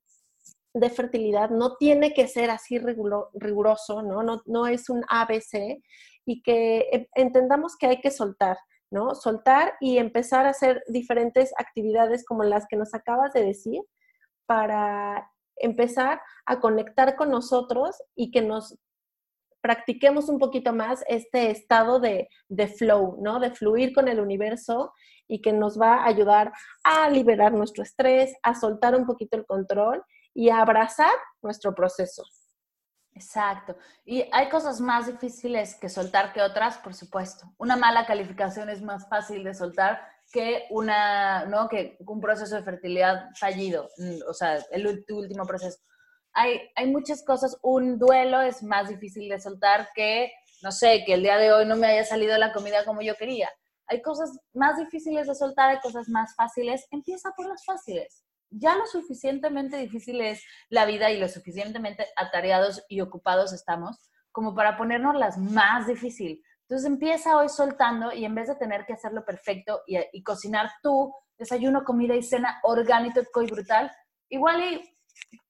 [0.73, 4.23] de fertilidad no tiene que ser así riguroso, ¿no?
[4.23, 5.83] No, no es un ABC
[6.27, 8.59] y que eh, entendamos que hay que soltar,
[8.91, 9.15] ¿no?
[9.15, 13.81] Soltar y empezar a hacer diferentes actividades como las que nos acabas de decir
[14.47, 18.79] para empezar a conectar con nosotros y que nos
[19.61, 23.41] practiquemos un poquito más este estado de, de, flow, ¿no?
[23.41, 24.93] De fluir con el universo
[25.27, 26.53] y que nos va a ayudar
[26.85, 30.05] a liberar nuestro estrés, a soltar un poquito el control
[30.35, 32.23] y a abrazar nuestro proceso.
[33.17, 33.77] Exacto.
[34.05, 37.51] Y hay cosas más difíciles que soltar que otras, por supuesto.
[37.57, 41.69] Una mala calificación es más fácil de soltar que una, ¿no?
[41.69, 45.79] Que un proceso de fertilidad fallido, mm, o sea, el último proceso.
[46.33, 47.59] Hay, hay muchas cosas.
[47.63, 51.67] Un duelo es más difícil de soltar que, no sé, que el día de hoy
[51.67, 53.51] no me haya salido la comida como yo quería.
[53.87, 56.87] Hay cosas más difíciles de soltar, hay cosas más fáciles.
[56.91, 62.85] Empieza por las fáciles ya lo suficientemente difícil es la vida y lo suficientemente atareados
[62.89, 66.43] y ocupados estamos como para ponernos las más difícil.
[66.69, 71.15] Entonces empieza hoy soltando y en vez de tener que hacerlo perfecto y, cocinar tú,
[71.39, 73.93] desayuno, comida y cena orgánico y brutal,
[74.29, 74.99] igual y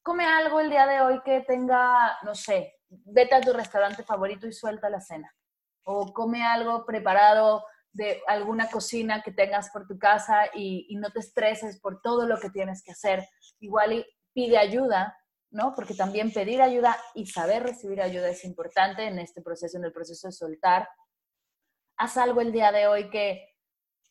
[0.03, 4.47] come algo el día de hoy que tenga, no sé, vete a tu restaurante favorito
[4.47, 5.35] y suelta la cena.
[5.85, 11.21] O come algo preparado de alguna cocina que tengas por tu casa y, no te
[11.21, 13.27] estreses por todo lo que tienes que hacer.
[13.61, 15.17] Igual y pide ayuda,
[15.51, 15.73] ¿no?
[15.75, 19.93] Porque también pedir ayuda y saber recibir ayuda es importante en este proceso, en el
[19.93, 20.87] proceso de soltar.
[21.97, 23.57] Haz algo el día de hoy que,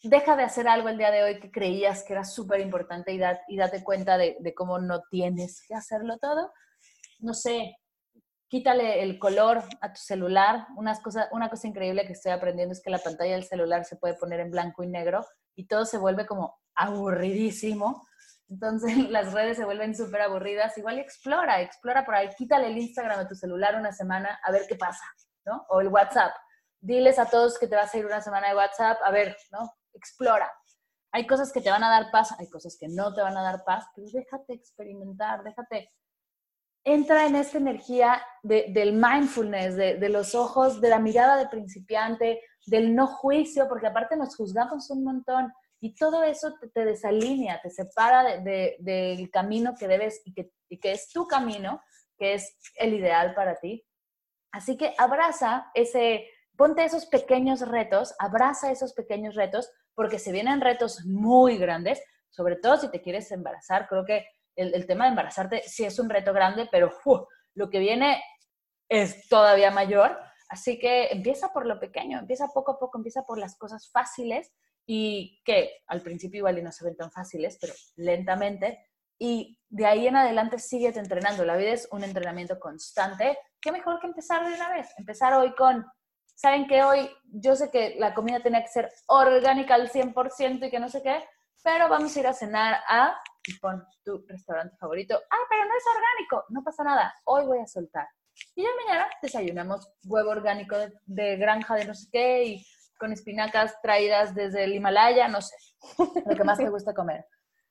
[0.04, 3.20] deja de hacer algo el día de hoy que creías que era súper importante y,
[3.48, 6.52] y date cuenta de, de cómo no tienes que hacerlo todo.
[7.20, 7.76] No sé,
[8.48, 10.68] quítale el color a tu celular.
[10.78, 13.98] Una cosa, una cosa increíble que estoy aprendiendo es que la pantalla del celular se
[13.98, 15.26] puede poner en blanco y negro
[15.56, 18.08] y todo se vuelve como aburridísimo.
[18.48, 20.78] Entonces las redes se vuelven súper aburridas.
[20.78, 22.30] Igual explora, explora por ahí.
[22.38, 25.06] Quítale el Instagram a tu celular una semana a ver qué pasa,
[25.46, 25.66] ¿no?
[25.70, 26.34] O el WhatsApp.
[26.86, 29.74] Diles a todos que te vas a ir una semana de WhatsApp, a ver, ¿no?
[29.94, 30.52] Explora.
[31.12, 33.44] Hay cosas que te van a dar paz, hay cosas que no te van a
[33.44, 35.92] dar paz, pero déjate experimentar, déjate
[36.86, 42.96] entra en esta energía del mindfulness, de, los ojos, de la mirada de principiante, del
[42.96, 48.40] no juicio, porque aparte nos juzgamos un montón y todo eso te, desalinea, te separa
[48.40, 51.82] del camino que debes y que, y que es tu camino,
[52.18, 53.84] que es el ideal para ti.
[54.52, 56.28] Así que abraza ese,
[56.58, 62.58] ponte esos pequeños retos, abraza esos pequeños retos, porque se vienen retos muy grandes, sobre
[62.58, 63.88] todo si te quieres embarazar.
[63.88, 64.26] Creo que
[64.56, 66.92] el, tema de embarazarte sí es un reto grande, pero
[67.54, 68.22] lo que viene
[68.90, 70.18] es todavía mayor.
[70.50, 74.54] Así que empieza por lo pequeño, empieza poco a poco, empieza por las cosas fáciles
[74.86, 78.88] y que al principio igual no se ven tan fáciles, pero lentamente.
[79.18, 81.46] Y de ahí en adelante sigue entrenando.
[81.46, 83.38] La vida es un entrenamiento constante.
[83.60, 84.94] ¿Qué mejor que empezar de una vez?
[84.98, 85.86] Empezar hoy con,
[86.36, 90.70] ¿saben que Hoy yo sé que la comida tenía que ser orgánica al 100% y
[90.70, 91.24] que no sé qué,
[91.64, 95.20] pero vamos a ir a cenar a y pon tu restaurante favorito.
[95.30, 98.08] Ah, pero no es orgánico, no pasa nada, hoy voy a soltar.
[98.56, 100.76] Y ya mañana desayunamos huevo orgánico
[101.06, 102.66] de, granja de no sé qué y
[103.00, 105.56] con espinacas traídas desde el Himalaya, no sé,
[106.26, 107.26] lo que más te gusta comer.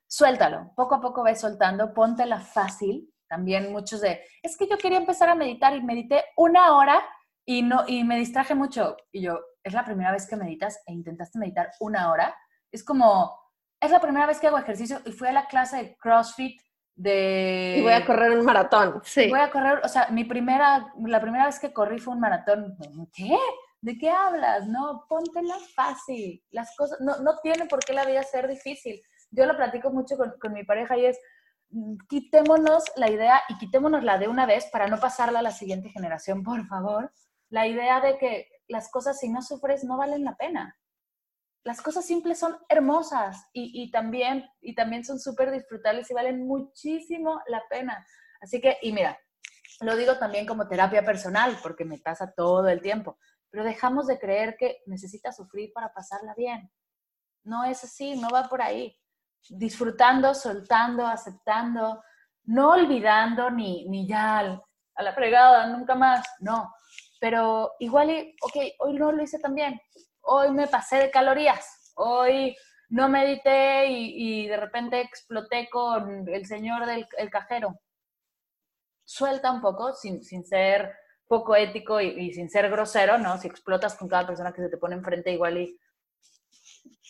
[0.07, 3.11] Suéltalo, poco a poco ves soltando, póntela fácil.
[3.27, 7.03] También muchos de, es que yo quería empezar a meditar y medité una hora
[7.47, 8.97] y, no, y me distraje mucho.
[9.13, 12.35] Y yo, es la primera vez que meditas e intentaste meditar una hora.
[12.71, 13.39] Es como,
[13.81, 16.61] es la primera vez que hago ejercicio y fui a la clase de CrossFit
[16.95, 17.77] de...
[17.79, 19.29] Y voy a correr un maratón, sí.
[19.29, 22.77] Voy a correr, o sea, mi primera, la primera vez que corrí fue un maratón.
[23.13, 23.37] ¿Qué?
[23.81, 24.67] ¿De qué hablas?
[24.67, 26.43] No, póntela fácil.
[26.51, 29.03] Las cosas, no, no tiene por qué la vida ser difícil.
[29.31, 31.19] Yo lo platico mucho con, con mi pareja y es,
[31.71, 35.51] mm, quitémonos la idea y quitémonos la de una vez para no pasarla a la
[35.51, 37.13] siguiente generación, por favor.
[37.51, 40.79] La idea de que las cosas si no sufres no valen la pena
[41.65, 47.41] las cosas simples son hermosas y, también, y también son súper disfrutables y valen muchísimo
[47.49, 48.07] la pena.
[48.43, 49.19] Así que, y mira,
[49.81, 53.19] lo digo también como terapia personal, porque me pasa todo el tiempo,
[53.51, 56.71] pero dejamos de creer que necesitas sufrir para pasarla bien.
[57.45, 58.95] No es así, no va por ahí.
[59.49, 62.03] Disfrutando, soltando, aceptando,
[62.45, 64.61] no olvidando ni, ni ya
[64.97, 66.75] a la fregada, nunca más, no.
[67.21, 69.81] Pero igual, ok, hoy no lo hice tan bien,
[70.23, 72.57] hoy me pasé de calorías, hoy
[72.89, 77.81] no medité y, de repente exploté con el señor del cajero.
[79.05, 80.95] Suelta un poco, sin, ser
[81.27, 83.39] poco ético y, sin ser grosero, ¿no?
[83.39, 85.79] Si explotas con cada persona que se te pone enfrente, igual y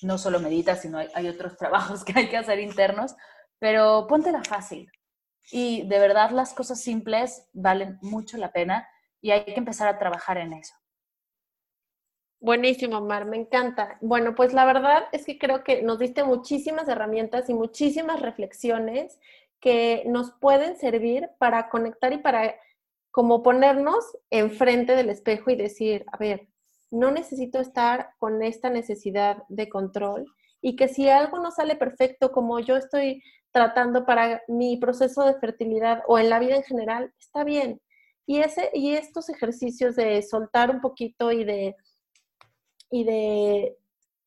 [0.02, 3.14] no solo meditas, sino hay, hay otros trabajos que hay que hacer internos,
[3.58, 4.90] pero póntela fácil.
[5.50, 8.88] Y de verdad las cosas simples valen mucho la pena
[9.24, 10.74] y hay que empezar a trabajar en eso.
[12.40, 13.96] Buenísimo, Mar, me encanta.
[14.02, 19.18] Bueno, pues la verdad es que creo que nos diste muchísimas herramientas y muchísimas reflexiones
[19.60, 22.54] que nos pueden servir para conectar y para
[23.10, 26.48] como ponernos enfrente del espejo y decir, a ver,
[26.90, 30.26] no necesito estar con esta necesidad de control
[30.60, 33.22] y que si algo no sale perfecto como yo estoy
[33.52, 37.80] tratando para mi proceso de fertilidad o en la vida en general, está bien.
[38.26, 41.76] Y, ese, y estos ejercicios de soltar un poquito y de
[42.94, 43.76] y de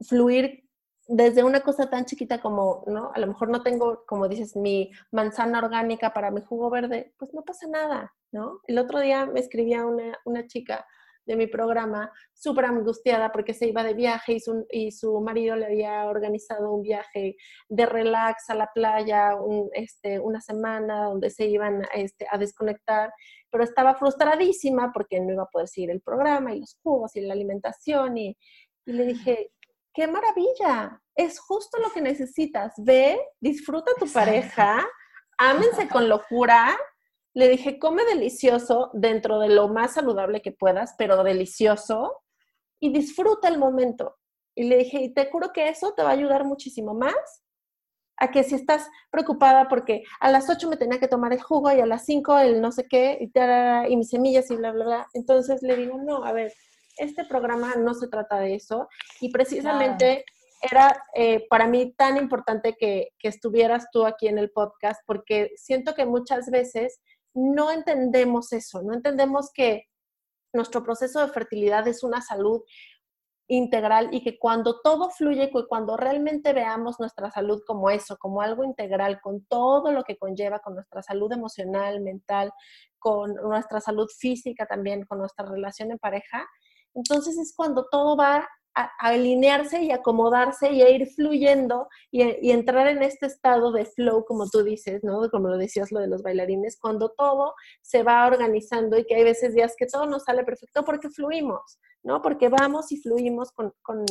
[0.02, 0.68] fluir
[1.08, 3.12] desde una cosa tan chiquita como, ¿no?
[3.14, 7.34] A lo mejor no tengo, como dices, mi manzana orgánica para mi jugo verde, pues
[7.34, 8.60] no pasa nada, ¿no?
[8.68, 10.86] El otro día me escribía una, una chica
[11.28, 15.56] de mi programa súper angustiada porque se iba de viaje y su, y su, marido
[15.56, 17.36] le había organizado un viaje
[17.68, 23.12] de relax a la playa un, este, una semana donde se iban este, a desconectar,
[23.52, 27.22] pero estaba frustradísima porque no iba a poder seguir el programa y los jugos y
[27.22, 28.38] la alimentación y,
[28.86, 29.52] y le dije,
[29.94, 34.88] qué maravilla, es justo lo que necesitas, ve, disfruta tu pareja,
[35.38, 36.78] ámense con locura.
[37.38, 42.24] Le dije, come delicioso dentro de lo más saludable que puedas, pero delicioso,
[42.80, 44.18] y disfruta el momento.
[44.56, 47.44] Y le dije, y te juro que eso te va a ayudar muchísimo más
[48.20, 51.72] a que si estás preocupada porque a las 8 me tenía que tomar el jugo
[51.72, 53.32] y a las 5 el no sé qué y,
[53.92, 55.08] y mis semillas y bla, bla, bla.
[55.14, 56.52] Entonces le digo, no, a ver,
[56.98, 58.88] este programa no se trata de eso
[59.22, 60.26] y precisamente
[60.60, 65.52] era eh, para mí tan importante que, que estuvieras tú aquí en el podcast porque
[65.56, 67.00] siento que muchas veces
[67.38, 69.84] no entendemos eso, no entendemos que
[70.54, 72.64] nuestro proceso de fertilidad es una salud
[73.48, 78.64] integral y que cuando todo fluye, cuando realmente veamos nuestra salud como eso, como algo
[78.64, 82.52] integral, con todo lo que conlleva, con nuestra salud emocional, mental,
[82.98, 86.46] con nuestra salud física también, con nuestra relación en pareja,
[86.96, 88.50] entonces es cuando todo va
[89.00, 94.48] alinearse y acomodarse y a ir fluyendo y, entrar en este estado de flow, como
[94.50, 95.30] tú dices, ¿no?
[95.30, 99.24] Como lo decías lo de los bailarines, cuando todo se va organizando y que hay
[99.24, 102.22] veces días que todo nos sale perfecto porque fluimos, ¿no?
[102.22, 104.06] Porque vamos y fluimos con, con,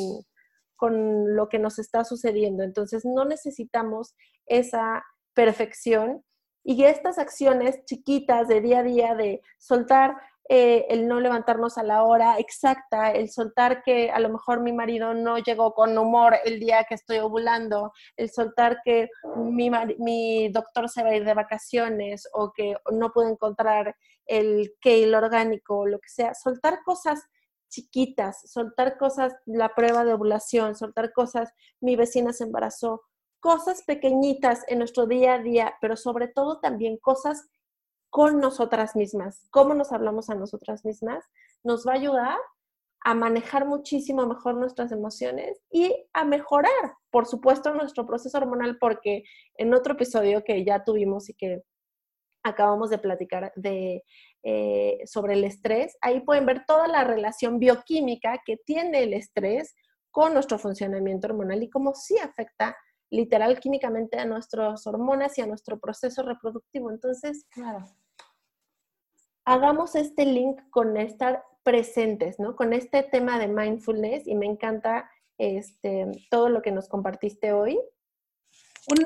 [0.76, 2.62] con lo que nos está sucediendo.
[2.62, 4.14] Entonces no necesitamos
[4.46, 5.04] esa
[5.34, 6.24] perfección
[6.64, 10.16] y estas acciones chiquitas de día a día de soltar
[10.48, 14.72] eh, el no levantarnos a la hora exacta, el soltar que a lo mejor mi
[14.72, 20.88] marido no llegó con humor el día que estoy ovulando, el soltar que mi, doctor
[20.88, 25.86] se va a ir de vacaciones o que no puedo encontrar el kale orgánico o
[25.86, 27.24] lo que sea, soltar cosas
[27.68, 33.02] chiquitas, soltar cosas, la prueba de ovulación, soltar cosas, mi vecina se embarazó,
[33.40, 37.48] cosas pequeñitas en nuestro día a día, pero sobre todo también cosas
[38.10, 41.24] con nosotras mismas, cómo nos hablamos a nosotras mismas,
[41.62, 42.38] nos va a ayudar
[43.00, 46.72] a manejar muchísimo mejor nuestras emociones y a mejorar,
[47.10, 49.22] por supuesto, nuestro proceso hormonal, porque
[49.56, 51.62] en otro episodio que ya tuvimos y que
[52.42, 54.02] acabamos de platicar de,
[54.42, 59.74] eh, sobre el estrés, ahí pueden ver toda la relación bioquímica que tiene el estrés
[60.10, 62.76] con nuestro funcionamiento hormonal y cómo sí afecta
[63.10, 66.90] literal químicamente a nuestras hormonas y a nuestro proceso reproductivo.
[66.90, 67.84] Entonces, claro,
[69.44, 72.56] hagamos este link con estar presentes, ¿no?
[72.56, 77.78] Con este tema de mindfulness y me encanta este, todo lo que nos compartiste hoy.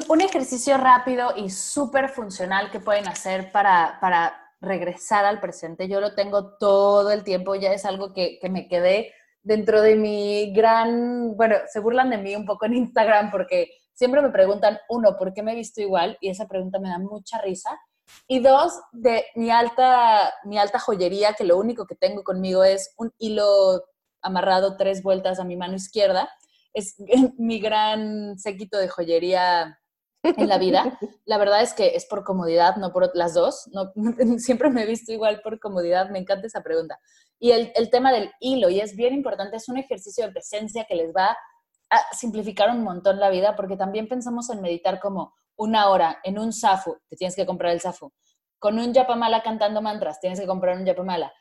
[0.08, 5.88] Un, ejercicio rápido y súper funcional que pueden hacer para, para, regresar al presente.
[5.88, 9.10] Yo lo tengo todo el tiempo, ya es algo que, que me quedé
[9.42, 13.70] dentro de mi gran, bueno, se burlan de mí un poco en Instagram porque
[14.00, 16.16] siempre me preguntan, uno, ¿por qué me he visto igual?
[16.22, 17.78] Y esa pregunta me da mucha risa.
[18.26, 22.94] Y dos, de mi alta, mi alta joyería, que lo único que tengo conmigo es
[22.96, 23.84] un hilo
[24.22, 26.30] amarrado tres vueltas a mi mano izquierda.
[26.72, 26.94] Es
[27.38, 29.78] mi gran séquito de joyería
[30.22, 30.98] en la vida.
[31.26, 33.68] La verdad es que es por comodidad, no por las dos.
[33.70, 33.92] No,
[34.38, 36.08] siempre me he visto igual por comodidad.
[36.08, 36.98] Me encanta esa pregunta.
[37.38, 40.86] Y el, el tema del hilo, y es bien importante, es un ejercicio de presencia
[40.88, 41.36] que les va
[42.12, 46.54] simplificar un montón la vida, porque también pensamos en meditar como, una hora en un
[46.54, 48.10] safu, te tienes que comprar el safu.
[48.58, 51.32] Con un yapamala cantando mantras, tienes que comprar un yapamala.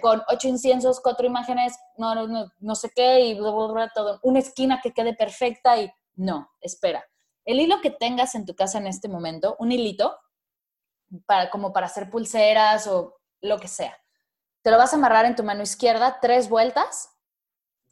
[0.00, 3.38] Con ocho inciensos, cuatro imágenes, no, no, no, sé qué, y
[3.94, 4.20] todo.
[4.22, 7.04] Una esquina que quede perfecta y no, espera.
[7.44, 10.16] El hilo que tengas en tu casa en este momento, un hilito,
[11.26, 13.96] para, como para hacer pulseras o lo que sea.
[14.62, 17.17] Te lo vas a amarrar en tu mano izquierda tres vueltas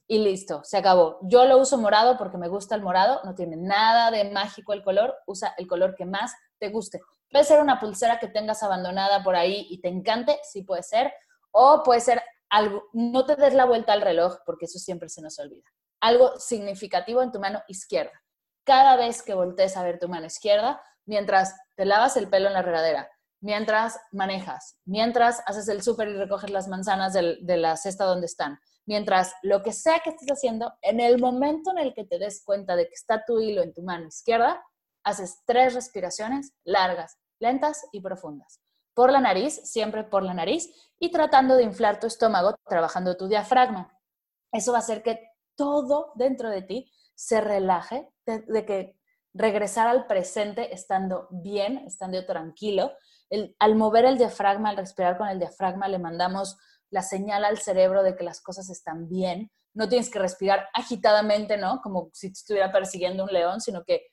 [0.08, 1.18] y listo, se acabó.
[1.22, 4.82] Yo lo uso morado porque me gusta el morado, no tiene nada de mágico el
[4.84, 7.00] color, usa el color que más te guste.
[7.30, 11.12] Puede ser una pulsera que tengas abandonada por ahí y te encante, sí puede ser,
[11.50, 15.22] o puede ser algo, no te des la vuelta al reloj porque eso siempre se
[15.22, 15.68] nos olvida.
[16.00, 18.12] Algo significativo en tu mano izquierda.
[18.64, 22.52] Cada vez que voltees a ver tu mano izquierda, mientras te lavas el pelo en
[22.52, 28.04] la regadera, mientras manejas, mientras haces el súper y recoges las manzanas de la cesta
[28.04, 32.04] donde están, mientras lo que sea que estés haciendo, en el momento en el que
[32.04, 34.64] te des cuenta de que está tu hilo en tu mano izquierda,
[35.04, 38.60] haces tres respiraciones largas, lentas y profundas.
[38.94, 43.28] Por la nariz, siempre por la nariz, y tratando de inflar tu estómago, trabajando tu
[43.28, 43.92] diafragma.
[44.52, 45.20] Eso va a hacer que
[45.54, 48.98] todo dentro de ti se relaje, de, que
[49.34, 52.92] regresar al presente estando bien, estando tranquilo.
[53.58, 56.56] al mover el diafragma, al respirar con el diafragma, le mandamos
[56.90, 59.50] la señal al cerebro de que las cosas están bien.
[59.74, 61.80] No tienes que respirar agitadamente, ¿no?
[61.82, 64.06] Como si estuviera persiguiendo un león, sino que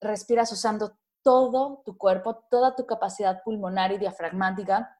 [0.00, 4.96] respiras usando todo tu cuerpo, toda tu capacidad pulmonar y diafragmática,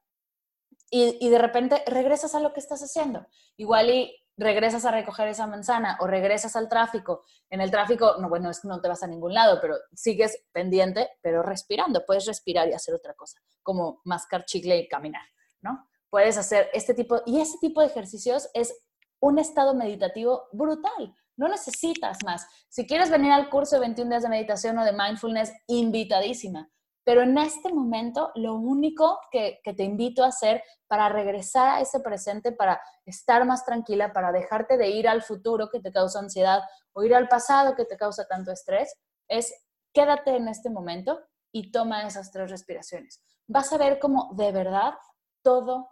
[0.90, 3.26] y, de repente regresas a lo que estás haciendo.
[3.56, 7.24] Igual y regresas a recoger esa manzana o regresas al tráfico.
[7.50, 11.10] En el tráfico, no, bueno, es no te vas a ningún lado, pero sigues pendiente,
[11.22, 12.04] pero respirando.
[12.04, 15.24] Puedes respirar y hacer otra cosa, como mascar chicle y caminar,
[15.60, 15.88] ¿no?
[16.10, 18.74] Puedes hacer este tipo, y ese tipo de ejercicios es
[19.20, 21.14] un estado meditativo brutal.
[21.36, 22.46] No necesitas más.
[22.68, 26.70] Si quieres venir al curso de 21 días de meditación o de mindfulness, invitadísima.
[27.06, 32.00] Pero en este momento, lo único que, te invito a hacer para regresar a ese
[32.00, 36.62] presente, para estar más tranquila, para dejarte de ir al futuro que te causa ansiedad
[36.92, 38.92] o ir al pasado que te causa tanto estrés,
[39.28, 39.54] es
[39.92, 41.20] quédate en este momento
[41.52, 43.22] y toma esas tres respiraciones.
[43.46, 44.94] Vas a ver cómo de verdad
[45.42, 45.88] todo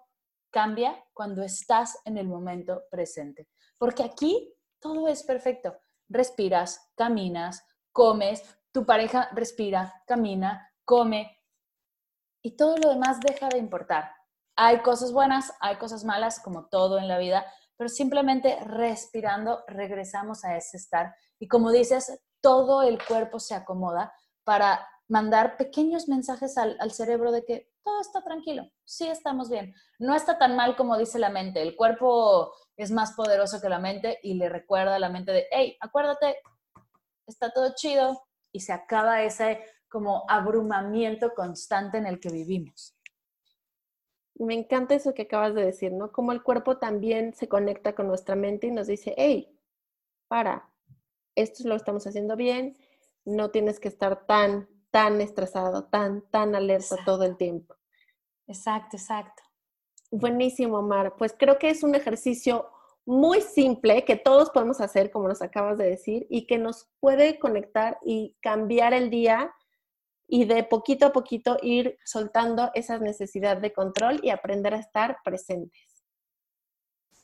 [0.55, 3.49] cambia cuando estás en el momento presente.
[3.77, 5.77] Porque aquí todo es perfecto.
[6.09, 8.41] Respiras, caminas, comes,
[8.71, 11.43] tu pareja respira, camina, come
[12.41, 14.13] y todo lo demás deja de importar.
[14.55, 17.45] Hay cosas buenas, hay cosas malas, como todo en la vida,
[17.77, 21.17] pero simplemente respirando regresamos a ese estar.
[21.41, 27.33] Y como dices, todo el cuerpo se acomoda para mandar pequeños mensajes al, al, cerebro
[27.33, 29.75] de que todo está tranquilo, sí estamos bien.
[29.99, 31.63] No está tan mal como dice la mente.
[31.63, 35.47] El cuerpo es más poderoso que la mente y le recuerda a la mente de,
[35.51, 36.37] hey, acuérdate,
[37.27, 38.23] está todo chido
[38.53, 42.97] y se acaba ese como abrumamiento constante en el que vivimos.
[44.37, 46.11] Me encanta eso que acabas de decir, ¿no?
[46.11, 49.57] Como el cuerpo también se conecta con nuestra mente y nos dice, hey,
[50.27, 50.69] para,
[51.37, 52.77] esto lo estamos haciendo bien,
[53.25, 57.75] no tienes que estar tan, tan estresado, tan, tan alerta todo el tiempo.
[58.47, 59.43] Exacto, exacto.
[60.13, 61.17] Buenísimo, Mar.
[61.19, 62.71] Pues creo que es un ejercicio
[63.05, 67.41] muy simple que todos podemos hacer, como nos acabas de decir, y que nos puede
[67.41, 69.53] conectar y cambiar el día
[70.29, 75.17] y de poquito a poquito ir soltando esa necesidad de control y aprender a estar
[75.25, 76.05] presentes.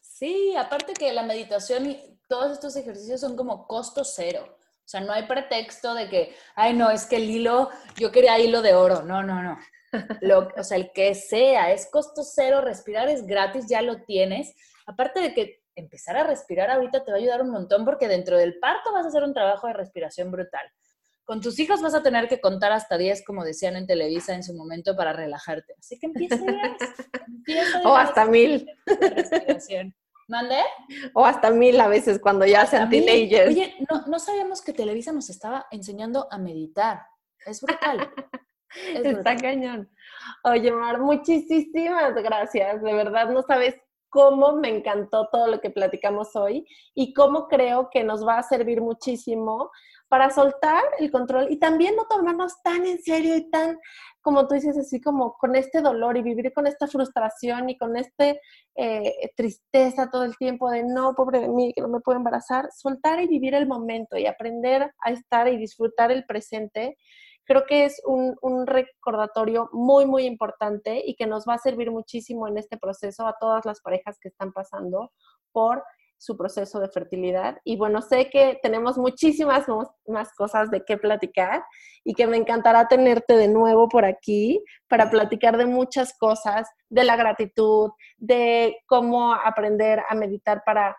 [0.00, 4.56] Sí, aparte que la meditación y todos estos ejercicios son como costo cero.
[4.90, 8.40] O sea, no hay pretexto de que, ay, no, es que el hilo, yo quería
[8.40, 9.02] hilo de oro.
[9.02, 9.56] No, no, no.
[10.20, 14.52] Lo, o sea, el que sea, es costo cero, respirar es gratis, ya lo tienes.
[14.86, 18.36] Aparte de que empezar a respirar ahorita te va a ayudar un montón porque dentro
[18.36, 20.68] del parto vas a hacer un trabajo de respiración brutal.
[21.24, 24.42] Con tus hijos vas a tener que contar hasta 10, como decían en Televisa en
[24.42, 25.76] su momento, para relajarte.
[25.78, 26.34] Así que empieza
[27.84, 28.66] o hasta mil.
[30.30, 30.60] ¿Mande?
[31.12, 33.48] O hasta mil a veces cuando ya sean teenagers.
[33.48, 37.02] Oye, no, no sabíamos que Televisa nos estaba enseñando a meditar.
[37.44, 38.08] Es brutal.
[38.94, 39.90] Está cañón.
[40.44, 42.80] Oye, Mar, muchísimas gracias.
[42.80, 43.74] De verdad, no sabes
[44.08, 46.64] cómo me encantó todo lo que platicamos hoy
[46.94, 49.72] y cómo creo que nos va a servir muchísimo
[50.06, 53.78] para soltar el control y también no tomarnos tan en serio y tan,
[54.20, 57.96] como tú dices, así como con este dolor y vivir con esta frustración y con
[57.96, 58.34] esta
[58.76, 62.68] eh, tristeza todo el tiempo de no, pobre de mí, que no me puedo embarazar,
[62.72, 66.96] soltar y vivir el momento y aprender a estar y disfrutar el presente
[67.50, 72.46] creo que es un, recordatorio muy, muy importante y que nos va a servir muchísimo
[72.46, 75.10] en este proceso a todas las parejas que están pasando
[75.50, 75.82] por
[76.20, 77.58] su proceso de fertilidad.
[77.64, 79.64] Y bueno, sé que tenemos muchísimas
[80.06, 81.64] más cosas de qué platicar
[82.04, 87.04] y que me encantará tenerte de nuevo por aquí para platicar de muchas cosas, de
[87.04, 90.94] la gratitud, de cómo aprender a meditar para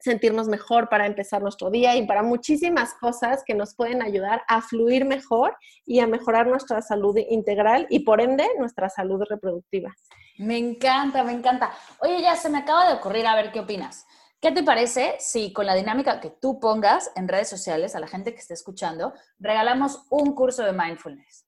[0.00, 4.60] sentirnos mejor para empezar nuestro día y para muchísimas cosas que nos pueden ayudar a
[4.60, 5.56] fluir mejor
[5.86, 9.94] y a mejorar nuestra salud integral y por ende nuestra salud reproductiva.
[10.38, 11.70] Me encanta, me encanta.
[12.00, 14.06] Oye, ya se me acaba de ocurrir a ver qué opinas.
[14.42, 18.08] ¿Qué te parece si con la dinámica que tú pongas en redes sociales a la
[18.08, 21.46] gente que esté escuchando, regalamos un curso de mindfulness?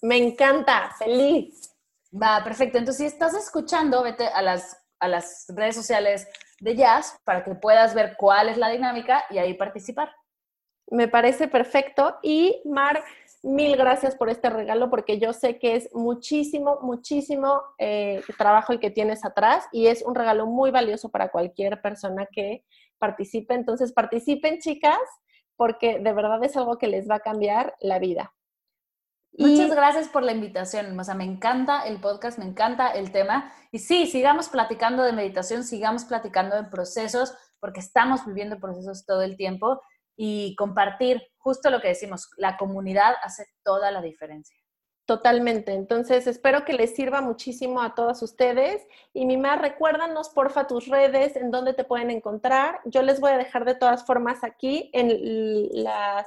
[0.00, 1.76] Me encanta, feliz.
[2.14, 2.78] Va, perfecto.
[2.78, 6.26] Entonces, si estás escuchando, vete a las a las redes sociales
[6.60, 10.10] de Jazz para que puedas ver cuál es la dinámica y ahí participar.
[10.88, 12.18] Me parece perfecto.
[12.22, 13.02] Y Mar,
[13.46, 18.80] mil gracias por este regalo porque yo sé que es muchísimo, muchísimo eh, trabajo el
[18.80, 22.64] que tienes atrás y es un regalo muy valioso para cualquier persona que
[22.98, 23.54] participe.
[23.54, 24.98] Entonces, participen, chicas,
[25.54, 28.34] porque de verdad es algo que les va a cambiar la vida.
[29.38, 30.98] Muchas gracias por la invitación.
[30.98, 33.52] O sea, me encanta el podcast, me encanta el tema.
[33.70, 39.22] Y sí, sigamos platicando de meditación, sigamos platicando de procesos, porque estamos viviendo procesos todo
[39.22, 39.80] el tiempo
[40.16, 44.56] y compartir justo lo que decimos, la comunidad hace toda la diferencia.
[45.06, 45.72] Totalmente.
[45.72, 48.84] Entonces, espero que les sirva muchísimo a todas ustedes.
[49.14, 52.80] Y Mima, recuérdanos porfa tus redes, en dónde te pueden encontrar.
[52.84, 56.26] Yo les voy a dejar de todas formas aquí en las,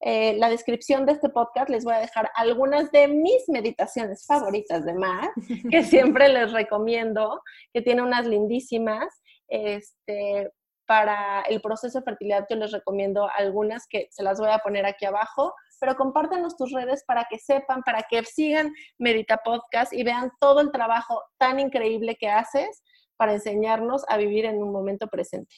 [0.00, 4.86] eh, la descripción de este podcast, les voy a dejar algunas de mis meditaciones favoritas
[4.86, 5.30] de Mar,
[5.70, 7.42] que siempre les recomiendo,
[7.74, 9.20] que tiene unas lindísimas.
[9.48, 10.50] Este,
[10.86, 14.86] para el proceso de fertilidad yo les recomiendo algunas que se las voy a poner
[14.86, 20.02] aquí abajo, pero compártenos tus redes para que sepan, para que sigan Medita Podcast y
[20.02, 22.82] vean todo el trabajo tan increíble que haces
[23.16, 25.54] para enseñarnos a vivir en un momento presente.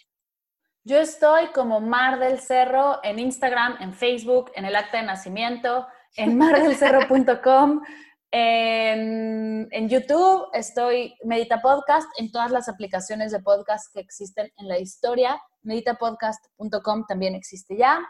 [0.84, 5.86] Yo estoy como Mar del Cerro en Instagram, en Facebook, en el acta de nacimiento,
[6.16, 7.82] en mardelcerro.com.
[8.30, 14.68] En, en, YouTube estoy Medita Podcast, en todas las aplicaciones de podcast que existen en
[14.68, 15.40] la historia.
[15.62, 18.00] Meditapodcast.com también existe ya.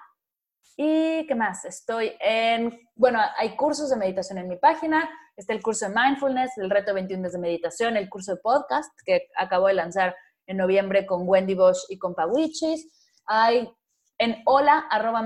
[0.76, 1.64] ¿Y qué más?
[1.64, 5.08] Estoy en, bueno, hay cursos de meditación en mi página.
[5.34, 8.90] Está el curso de mindfulness, el reto 21 días de meditación, el curso de podcast
[9.04, 10.14] que acabo de lanzar
[10.46, 12.88] en noviembre con Wendy Bosch y con Pawichis.
[13.26, 13.68] Hay
[14.18, 15.24] en hola arroba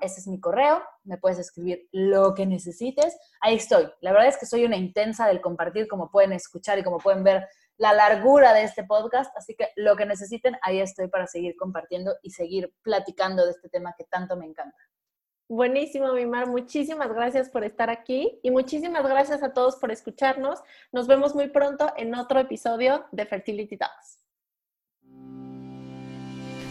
[0.00, 3.16] ese es mi correo, me puedes escribir lo que necesites.
[3.40, 3.88] Ahí estoy.
[4.00, 7.22] La verdad es que soy una intensa del compartir, como pueden escuchar y como pueden
[7.22, 11.56] ver la largura de este podcast, así que lo que necesiten, ahí estoy para seguir
[11.56, 14.76] compartiendo y seguir platicando de este tema que tanto me encanta.
[15.48, 16.48] Buenísimo, Mimar.
[16.48, 20.60] Muchísimas gracias por estar aquí y muchísimas gracias a todos por escucharnos.
[20.92, 24.17] Nos vemos muy pronto en otro episodio de Fertility Talks.